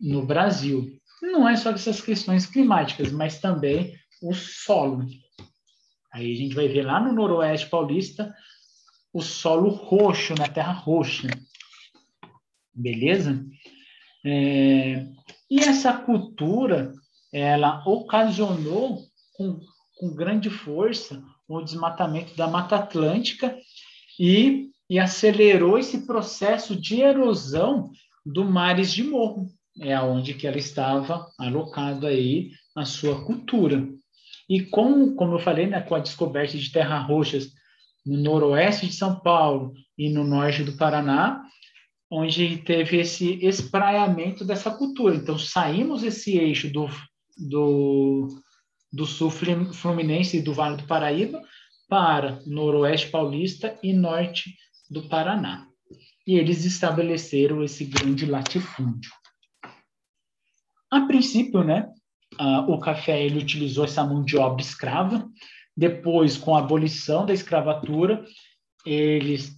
no 0.00 0.24
Brasil. 0.24 0.98
Não 1.20 1.48
é 1.48 1.56
só 1.56 1.70
essas 1.70 2.00
questões 2.00 2.46
climáticas, 2.46 3.12
mas 3.12 3.40
também 3.40 3.94
o 4.22 4.32
solo. 4.34 5.06
Aí 6.12 6.32
a 6.32 6.36
gente 6.36 6.54
vai 6.54 6.68
ver 6.68 6.82
lá 6.82 7.00
no 7.00 7.12
Noroeste 7.12 7.68
Paulista 7.68 8.34
o 9.12 9.20
solo 9.20 9.68
roxo, 9.68 10.34
na 10.38 10.48
terra 10.48 10.72
roxa. 10.72 11.28
Beleza? 12.74 13.44
É, 14.24 15.06
e 15.50 15.60
essa 15.60 15.92
cultura, 15.92 16.92
ela 17.32 17.82
ocasionou 17.86 19.02
com, 19.34 19.60
com 19.98 20.14
grande 20.14 20.48
força 20.48 21.22
o 21.48 21.60
desmatamento 21.60 22.34
da 22.34 22.46
Mata 22.46 22.76
Atlântica 22.76 23.54
e, 24.18 24.70
e 24.88 24.98
acelerou 24.98 25.78
esse 25.78 26.06
processo 26.06 26.74
de 26.74 27.00
erosão 27.00 27.90
do 28.24 28.44
mares 28.44 28.92
de 28.92 29.02
morro, 29.02 29.50
é 29.80 29.92
aonde 29.94 30.34
que 30.34 30.46
ela 30.46 30.58
estava 30.58 31.30
alocado 31.38 32.06
aí 32.06 32.50
a 32.74 32.84
sua 32.84 33.24
cultura. 33.24 33.86
E 34.48 34.62
com, 34.66 35.14
como 35.14 35.34
eu 35.34 35.38
falei, 35.38 35.66
né, 35.66 35.80
com 35.80 35.94
a 35.94 36.00
descoberta 36.00 36.56
de 36.56 36.70
terras 36.70 37.06
roxas 37.06 37.52
no 38.04 38.18
noroeste 38.18 38.86
de 38.86 38.92
São 38.92 39.20
Paulo 39.20 39.72
e 39.96 40.10
no 40.10 40.24
norte 40.24 40.64
do 40.64 40.76
Paraná, 40.76 41.42
onde 42.10 42.58
teve 42.58 42.98
esse 42.98 43.44
espraiamento 43.44 44.44
dessa 44.44 44.70
cultura. 44.70 45.14
Então, 45.14 45.38
saímos 45.38 46.02
esse 46.02 46.36
eixo 46.36 46.70
do, 46.70 46.88
do, 47.38 48.28
do 48.92 49.06
sul 49.06 49.30
fluminense 49.30 50.36
e 50.36 50.42
do 50.42 50.52
Vale 50.52 50.76
do 50.76 50.86
Paraíba 50.86 51.42
para 51.88 52.42
noroeste 52.46 53.08
paulista 53.08 53.78
e 53.82 53.92
norte 53.92 54.54
do 54.90 55.08
Paraná. 55.08 55.66
E 56.26 56.36
eles 56.36 56.64
estabeleceram 56.64 57.62
esse 57.62 57.84
grande 57.84 58.26
latifúndio. 58.26 59.10
A 60.90 61.00
princípio, 61.06 61.64
né, 61.64 61.88
o 62.68 62.78
café 62.78 63.22
ele 63.22 63.38
utilizou 63.38 63.84
essa 63.84 64.04
mão 64.04 64.24
de 64.24 64.36
obra 64.36 64.62
escrava, 64.62 65.28
depois, 65.76 66.36
com 66.36 66.54
a 66.54 66.58
abolição 66.58 67.24
da 67.24 67.32
escravatura, 67.32 68.24
eles, 68.84 69.52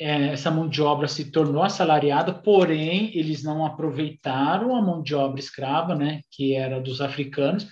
é, 0.00 0.28
essa 0.28 0.50
mão 0.50 0.68
de 0.68 0.80
obra 0.80 1.06
se 1.06 1.30
tornou 1.30 1.62
assalariada, 1.62 2.32
porém, 2.32 3.16
eles 3.16 3.42
não 3.42 3.66
aproveitaram 3.66 4.74
a 4.74 4.80
mão 4.80 5.02
de 5.02 5.14
obra 5.14 5.38
escrava, 5.38 5.94
né, 5.94 6.22
que 6.30 6.54
era 6.54 6.80
dos 6.80 7.00
africanos. 7.00 7.68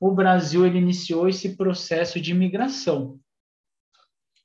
O 0.00 0.12
Brasil 0.12 0.66
ele 0.66 0.78
iniciou 0.78 1.28
esse 1.28 1.56
processo 1.56 2.20
de 2.20 2.32
imigração. 2.32 3.18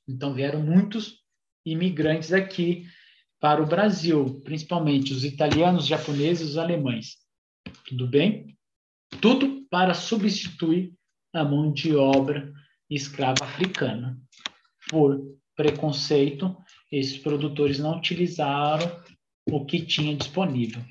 Então, 0.08 0.32
vieram 0.32 0.62
muitos 0.62 1.18
imigrantes 1.66 2.32
aqui 2.32 2.86
para 3.38 3.62
o 3.62 3.66
Brasil, 3.66 4.40
principalmente 4.42 5.12
os 5.12 5.24
italianos, 5.24 5.82
os 5.82 5.88
japoneses, 5.88 6.50
os 6.50 6.56
alemães. 6.56 7.18
Tudo 7.86 8.06
bem? 8.06 8.57
Tudo 9.20 9.66
para 9.70 9.94
substituir 9.94 10.92
a 11.34 11.44
mão 11.44 11.72
de 11.72 11.94
obra 11.94 12.52
escrava 12.88 13.44
africana. 13.44 14.18
Por 14.88 15.20
preconceito, 15.54 16.56
esses 16.90 17.18
produtores 17.18 17.78
não 17.78 17.98
utilizaram 17.98 19.02
o 19.50 19.64
que 19.64 19.84
tinha 19.84 20.16
disponível. 20.16 20.82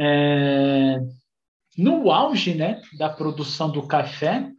É, 0.00 0.98
no 1.76 2.10
auge 2.10 2.54
né, 2.54 2.80
da 2.98 3.08
produção 3.08 3.70
do 3.70 3.86
café, 3.86 4.50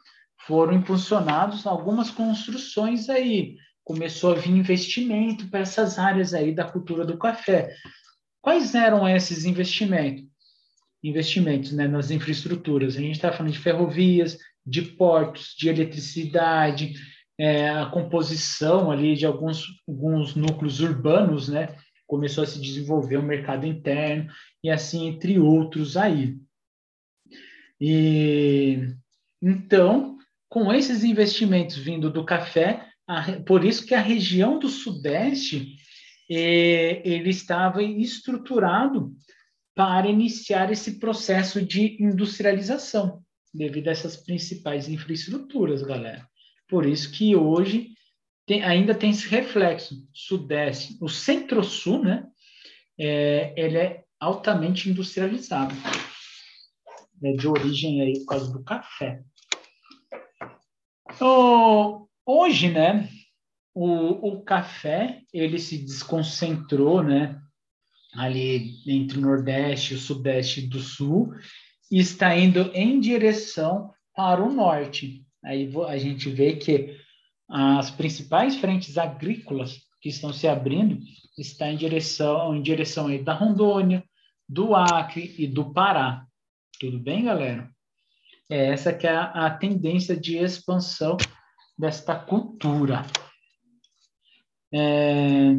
foram 0.46 0.74
impulsionados 0.74 1.66
algumas 1.66 2.10
construções 2.10 3.10
aí. 3.10 3.58
Começou 3.84 4.32
a 4.32 4.36
vir 4.36 4.52
investimento 4.52 5.50
para 5.50 5.62
essas 5.62 5.98
áreas 5.98 6.34
aí 6.34 6.54
da 6.54 6.70
cultura 6.70 7.06
do 7.06 7.18
café. 7.18 7.76
Quais 8.42 8.74
eram 8.76 9.08
esses 9.08 9.46
investimentos? 9.46 10.31
Investimentos 11.04 11.72
né, 11.72 11.88
nas 11.88 12.12
infraestruturas. 12.12 12.96
A 12.96 13.00
gente 13.00 13.16
está 13.16 13.32
falando 13.32 13.54
de 13.54 13.60
ferrovias, 13.60 14.38
de 14.66 14.82
portos, 14.82 15.56
de 15.58 15.70
eletricidade, 15.70 16.94
é, 17.40 17.70
a 17.70 17.88
composição 17.88 18.92
ali 18.92 19.16
de 19.16 19.26
alguns, 19.26 19.66
alguns 19.88 20.36
núcleos 20.36 20.80
urbanos, 20.80 21.50
né, 21.50 21.76
começou 22.06 22.44
a 22.44 22.48
se 22.48 22.62
desenvolver 22.62 23.18
o 23.18 23.24
mercado 23.24 23.66
interno 23.66 24.30
e 24.64 24.70
assim 24.70 25.08
entre 25.08 25.40
outros 25.40 25.98
aí. 25.98 26.38
E 27.80 28.94
então, 29.42 30.20
com 30.48 30.72
esses 30.72 31.04
investimentos 31.04 31.78
vindo 31.78 32.12
do 32.12 32.24
café, 32.24 32.86
a, 33.08 33.40
por 33.42 33.66
isso 33.66 33.86
que 33.86 33.96
a 33.96 34.02
região 34.02 34.60
do 34.60 34.70
Sudeste 34.70 35.76
eh, 36.30 37.02
ele 37.04 37.30
estava 37.30 37.82
estruturado 37.82 39.16
para 39.76 40.10
iniciar 40.10 40.72
esse 40.72 41.00
processo 41.00 41.62
de 41.62 41.98
industrialização, 42.02 43.24
devido 43.54 43.88
a 43.88 43.92
essas 43.92 44.18
principais 44.18 44.90
infraestruturas, 44.90 45.82
galera. 45.82 46.28
Por 46.68 46.86
isso 46.86 47.12
que 47.12 47.36
hoje 47.36 47.92
tem, 48.46 48.64
ainda 48.64 48.94
tem 48.94 49.12
esse 49.12 49.28
reflexo. 49.28 49.96
Sudeste, 50.14 50.98
o 51.02 51.08
centro-sul, 51.08 52.04
né? 52.04 52.28
É, 53.00 53.54
ele 53.58 53.78
é 53.78 54.04
altamente 54.20 54.90
industrializado. 54.90 55.74
É 57.24 57.32
de 57.34 57.48
origem 57.48 58.02
aí 58.02 58.20
por 58.20 58.26
causa 58.26 58.52
do 58.52 58.64
café. 58.64 59.24
O, 61.20 62.08
hoje, 62.26 62.70
né? 62.70 63.10
O, 63.74 64.30
o 64.30 64.44
café 64.44 65.22
ele 65.34 65.60
se 65.60 65.78
desconcentrou, 65.78 67.02
né? 67.04 67.42
Ali 68.14 68.80
entre 68.86 69.18
o 69.18 69.22
Nordeste, 69.22 69.94
o 69.94 70.00
Sudeste 70.00 70.62
do 70.62 70.80
Sul, 70.80 71.34
e 71.90 72.00
está 72.00 72.36
indo 72.36 72.72
em 72.74 73.00
direção 73.00 73.92
para 74.16 74.44
o 74.44 74.54
Norte. 74.54 75.26
Aí 75.44 75.72
a 75.88 75.98
gente 75.98 76.30
vê 76.30 76.56
que 76.56 76.96
as 77.50 77.90
principais 77.90 78.56
frentes 78.56 78.98
agrícolas 78.98 79.82
que 80.02 80.10
estão 80.10 80.32
se 80.32 80.48
abrindo 80.48 81.00
está 81.38 81.72
em 81.72 81.78
direção 81.78 82.56
em 82.56 82.62
direção 82.62 83.08
aí 83.08 83.22
da 83.24 83.34
Rondônia, 83.34 84.04
do 84.48 84.76
Acre 84.76 85.34
e 85.38 85.48
do 85.48 85.74
Pará. 85.74 86.26
Tudo 86.80 87.00
bem, 87.00 87.26
galera? 87.26 87.70
É 88.50 88.68
essa 88.68 88.94
que 88.94 89.08
é 89.08 89.12
a, 89.12 89.46
a 89.46 89.50
tendência 89.50 90.16
de 90.16 90.38
expansão 90.38 91.18
desta 91.78 92.16
cultura. 92.16 93.06
É... 94.74 95.54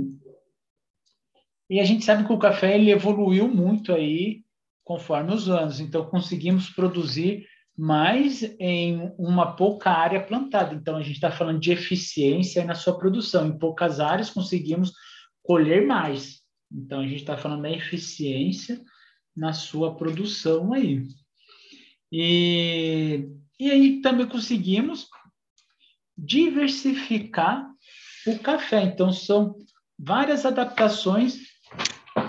E 1.73 1.81
a 1.81 1.85
gente 1.85 2.05
sabe 2.05 2.25
que 2.27 2.33
o 2.33 2.39
café 2.39 2.75
ele 2.75 2.91
evoluiu 2.91 3.49
muito 3.49 3.93
aí 3.93 4.43
conforme 4.85 5.33
os 5.33 5.49
anos. 5.49 5.81
Então 5.81 6.05
conseguimos 6.05 6.69
produzir 6.69 7.47
mas 7.77 8.43
em 8.59 9.13
uma 9.19 9.57
pouca 9.57 9.91
área 9.91 10.23
plantada. 10.23 10.75
Então, 10.75 10.97
a 10.97 11.03
gente 11.03 11.15
está 11.15 11.31
falando 11.31 11.59
de 11.59 11.73
eficiência 11.73 12.65
na 12.65 12.75
sua 12.75 12.99
produção. 12.99 13.47
Em 13.47 13.59
poucas 13.59 13.99
áreas, 13.99 14.31
conseguimos 14.31 14.93
colher 15.43 15.87
mais. 15.87 16.43
Então, 16.71 17.01
a 17.01 17.05
gente 17.05 17.21
está 17.21 17.37
falando 17.37 17.63
da 17.63 17.71
eficiência 17.71 18.81
na 19.35 19.53
sua 19.53 19.97
produção 19.97 20.73
aí. 20.73 21.07
E, 22.11 23.27
e 23.59 23.71
aí 23.71 24.01
também 24.03 24.27
conseguimos 24.27 25.09
diversificar 26.17 27.67
o 28.27 28.39
café. 28.39 28.83
Então, 28.83 29.13
são 29.13 29.57
várias 29.99 30.45
adaptações 30.45 31.52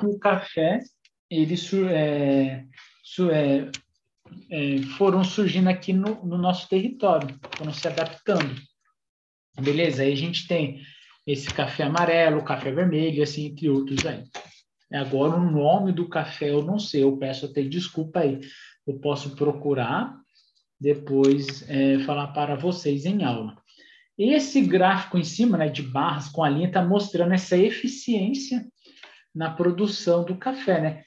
que 0.09 0.15
o 0.15 0.19
café 0.19 0.79
ele 1.29 1.55
é, 1.89 2.65
é, 3.31 3.71
é, 4.49 4.81
foram 4.97 5.23
surgindo 5.23 5.69
aqui 5.69 5.93
no, 5.93 6.23
no, 6.23 6.37
nosso 6.37 6.67
território, 6.69 7.39
foram 7.57 7.73
se 7.73 7.87
adaptando. 7.87 8.55
Beleza? 9.59 10.03
Aí 10.03 10.11
a 10.11 10.17
gente 10.17 10.47
tem 10.47 10.81
esse 11.25 11.51
café 11.53 11.83
amarelo, 11.83 12.43
café 12.43 12.71
vermelho, 12.71 13.23
assim, 13.23 13.45
entre 13.45 13.69
outros 13.69 14.05
aí. 14.05 14.23
Agora, 14.91 15.35
o 15.35 15.51
nome 15.51 15.91
do 15.91 16.07
café 16.07 16.49
eu 16.49 16.63
não 16.63 16.77
sei, 16.77 17.03
eu 17.03 17.17
peço 17.17 17.45
até 17.45 17.63
desculpa 17.63 18.19
aí. 18.19 18.39
Eu 18.85 18.99
posso 18.99 19.35
procurar, 19.35 20.15
depois 20.79 21.67
é, 21.69 21.99
falar 21.99 22.27
para 22.27 22.55
vocês 22.55 23.05
em 23.05 23.23
aula. 23.23 23.57
Esse 24.17 24.61
gráfico 24.61 25.17
em 25.17 25.23
cima, 25.23 25.57
né, 25.57 25.67
de 25.67 25.81
barras 25.81 26.29
com 26.29 26.43
a 26.43 26.49
linha, 26.49 26.67
está 26.67 26.83
mostrando 26.85 27.33
essa 27.33 27.57
eficiência 27.57 28.63
na 29.33 29.49
produção 29.49 30.23
do 30.23 30.35
café, 30.35 30.81
né? 30.81 31.03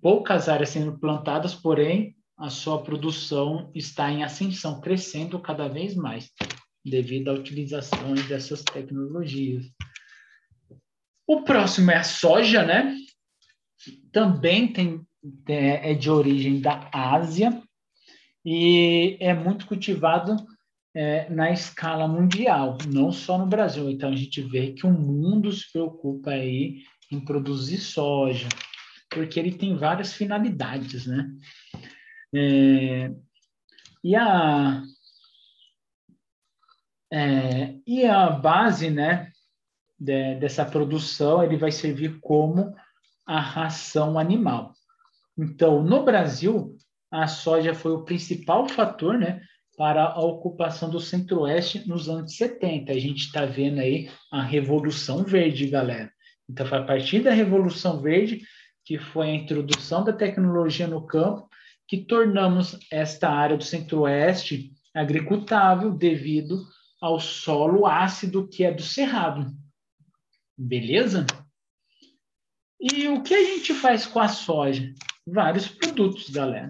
Poucas 0.00 0.48
áreas 0.48 0.70
sendo 0.70 0.98
plantadas, 0.98 1.54
porém, 1.54 2.16
a 2.36 2.50
sua 2.50 2.82
produção 2.82 3.70
está 3.74 4.10
em 4.10 4.24
ascensão, 4.24 4.80
crescendo 4.80 5.38
cada 5.38 5.68
vez 5.68 5.94
mais, 5.94 6.30
devido 6.84 7.28
à 7.30 7.34
utilização 7.34 8.14
dessas 8.28 8.62
tecnologias. 8.62 9.64
O 11.26 11.42
próximo 11.42 11.90
é 11.90 11.96
a 11.96 12.02
soja, 12.02 12.64
né? 12.64 12.96
Também 14.10 14.72
tem, 14.72 15.00
é, 15.48 15.92
é 15.92 15.94
de 15.94 16.10
origem 16.10 16.60
da 16.60 16.90
Ásia 16.92 17.62
e 18.44 19.16
é 19.20 19.32
muito 19.32 19.66
cultivado 19.66 20.36
é, 20.94 21.28
na 21.30 21.50
escala 21.50 22.06
mundial, 22.06 22.76
não 22.92 23.12
só 23.12 23.38
no 23.38 23.46
Brasil. 23.46 23.88
Então 23.90 24.10
a 24.10 24.16
gente 24.16 24.40
vê 24.42 24.72
que 24.72 24.86
o 24.86 24.90
mundo 24.90 25.52
se 25.52 25.70
preocupa 25.72 26.30
aí 26.30 26.82
em 27.12 27.20
produzir 27.20 27.78
soja, 27.78 28.48
porque 29.10 29.38
ele 29.38 29.52
tem 29.52 29.76
várias 29.76 30.14
finalidades, 30.14 31.06
né? 31.06 31.30
É, 32.34 33.12
e, 34.02 34.16
a, 34.16 34.82
é, 37.12 37.74
e 37.86 38.06
a 38.06 38.30
base 38.30 38.90
né, 38.90 39.30
de, 39.98 40.36
dessa 40.36 40.64
produção 40.64 41.44
ele 41.44 41.56
vai 41.58 41.70
servir 41.70 42.18
como 42.20 42.74
a 43.26 43.38
ração 43.38 44.18
animal. 44.18 44.72
Então, 45.38 45.82
no 45.82 46.04
Brasil, 46.04 46.76
a 47.10 47.26
soja 47.26 47.74
foi 47.74 47.92
o 47.92 48.04
principal 48.04 48.66
fator 48.66 49.18
né, 49.18 49.42
para 49.76 50.04
a 50.04 50.20
ocupação 50.20 50.90
do 50.90 51.00
Centro-Oeste 51.00 51.86
nos 51.86 52.08
anos 52.08 52.36
70. 52.36 52.92
A 52.92 52.98
gente 52.98 53.26
está 53.26 53.44
vendo 53.44 53.80
aí 53.80 54.10
a 54.30 54.42
Revolução 54.42 55.22
Verde, 55.22 55.68
galera. 55.68 56.10
Então, 56.52 56.66
foi 56.66 56.78
a 56.78 56.84
partir 56.84 57.20
da 57.20 57.30
Revolução 57.30 57.98
Verde 57.98 58.42
que 58.84 58.98
foi 58.98 59.30
a 59.30 59.34
introdução 59.34 60.04
da 60.04 60.12
tecnologia 60.12 60.86
no 60.86 61.06
campo 61.06 61.48
que 61.88 62.04
tornamos 62.04 62.78
esta 62.90 63.30
área 63.30 63.56
do 63.56 63.64
centro-oeste 63.64 64.70
agricultável 64.94 65.90
devido 65.90 66.62
ao 67.00 67.18
solo 67.18 67.86
ácido 67.86 68.46
que 68.46 68.64
é 68.64 68.70
do 68.70 68.82
cerrado. 68.82 69.50
Beleza? 70.58 71.24
E 72.78 73.08
o 73.08 73.22
que 73.22 73.34
a 73.34 73.44
gente 73.44 73.72
faz 73.72 74.04
com 74.04 74.20
a 74.20 74.28
soja? 74.28 74.92
Vários 75.26 75.68
produtos, 75.68 76.28
galera. 76.28 76.68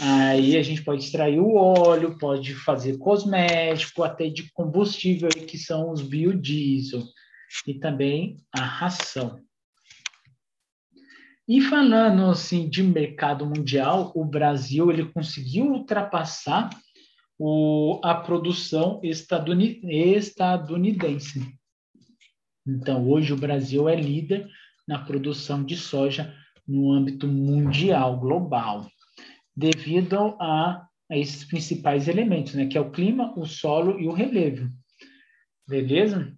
Aí 0.00 0.56
a 0.56 0.62
gente 0.62 0.82
pode 0.82 1.02
extrair 1.02 1.40
o 1.40 1.54
óleo, 1.54 2.18
pode 2.18 2.54
fazer 2.54 2.98
cosmético, 2.98 4.02
até 4.02 4.28
de 4.28 4.52
combustível, 4.52 5.28
que 5.30 5.56
são 5.56 5.90
os 5.90 6.02
biodiesel, 6.02 7.02
e 7.66 7.74
também 7.74 8.36
a 8.52 8.60
ração. 8.60 9.40
E 11.46 11.60
falando 11.60 12.30
assim 12.30 12.66
de 12.68 12.82
mercado 12.82 13.44
mundial, 13.44 14.10
o 14.14 14.24
Brasil 14.24 14.90
ele 14.90 15.04
conseguiu 15.04 15.66
ultrapassar 15.66 16.70
o, 17.38 18.00
a 18.02 18.14
produção 18.14 18.98
estadunidense. 19.02 21.54
Então, 22.66 23.06
hoje 23.06 23.34
o 23.34 23.36
Brasil 23.36 23.86
é 23.88 23.94
líder 23.94 24.48
na 24.88 25.04
produção 25.04 25.62
de 25.62 25.76
soja 25.76 26.34
no 26.66 26.90
âmbito 26.90 27.28
mundial, 27.28 28.18
global, 28.18 28.88
devido 29.54 30.34
a, 30.40 30.86
a 31.10 31.18
esses 31.18 31.44
principais 31.44 32.08
elementos, 32.08 32.54
né, 32.54 32.66
que 32.66 32.78
é 32.78 32.80
o 32.80 32.90
clima, 32.90 33.38
o 33.38 33.44
solo 33.44 34.00
e 34.00 34.08
o 34.08 34.12
relevo. 34.12 34.66
Beleza? 35.68 36.34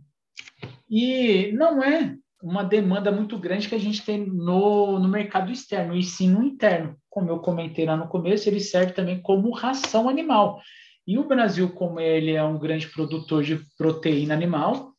E 0.89 1.53
não 1.53 1.83
é 1.83 2.17
uma 2.43 2.63
demanda 2.63 3.11
muito 3.11 3.39
grande 3.39 3.69
que 3.69 3.75
a 3.75 3.81
gente 3.81 4.05
tem 4.05 4.25
no, 4.25 4.99
no 4.99 5.09
mercado 5.09 5.51
externo, 5.51 5.97
e 5.97 6.03
sim 6.03 6.31
no 6.31 6.43
interno. 6.43 6.97
Como 7.09 7.31
eu 7.31 7.39
comentei 7.39 7.85
lá 7.87 7.97
no 7.97 8.09
começo, 8.09 8.49
ele 8.49 8.61
serve 8.61 8.93
também 8.93 9.21
como 9.21 9.51
ração 9.51 10.09
animal. 10.09 10.61
E 11.07 11.19
o 11.19 11.27
Brasil, 11.27 11.71
como 11.71 12.01
ele 12.01 12.33
é 12.33 12.43
um 12.43 12.59
grande 12.59 12.89
produtor 12.89 13.43
de 13.43 13.61
proteína 13.79 14.35
animal, 14.35 14.93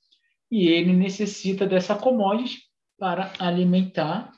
e 0.49 0.67
ele 0.67 0.93
necessita 0.93 1.65
dessa 1.65 1.95
commodity 1.95 2.59
para 2.97 3.31
alimentar 3.37 4.31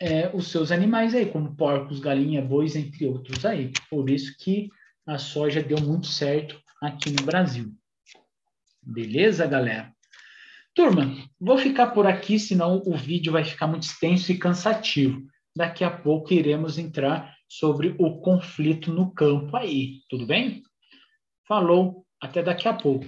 é, 0.00 0.30
os 0.34 0.48
seus 0.48 0.70
animais 0.70 1.14
aí, 1.14 1.26
como 1.26 1.54
porcos, 1.54 2.00
galinha, 2.00 2.42
bois, 2.42 2.74
entre 2.76 3.06
outros 3.06 3.44
aí. 3.44 3.72
Por 3.88 4.10
isso 4.10 4.36
que 4.38 4.68
a 5.06 5.18
soja 5.18 5.62
deu 5.62 5.80
muito 5.80 6.06
certo 6.06 6.60
aqui 6.82 7.10
no 7.10 7.24
Brasil. 7.24 7.72
Beleza, 8.82 9.46
galera? 9.46 9.95
Turma, 10.76 11.16
vou 11.40 11.56
ficar 11.56 11.86
por 11.86 12.06
aqui, 12.06 12.38
senão 12.38 12.82
o 12.84 12.94
vídeo 12.94 13.32
vai 13.32 13.42
ficar 13.42 13.66
muito 13.66 13.84
extenso 13.84 14.30
e 14.30 14.36
cansativo. 14.36 15.22
Daqui 15.56 15.82
a 15.82 15.90
pouco 15.90 16.34
iremos 16.34 16.76
entrar 16.76 17.34
sobre 17.48 17.96
o 17.98 18.20
conflito 18.20 18.92
no 18.92 19.10
campo 19.10 19.56
aí, 19.56 20.02
tudo 20.10 20.26
bem? 20.26 20.62
Falou, 21.48 22.04
até 22.20 22.42
daqui 22.42 22.68
a 22.68 22.74
pouco. 22.74 23.06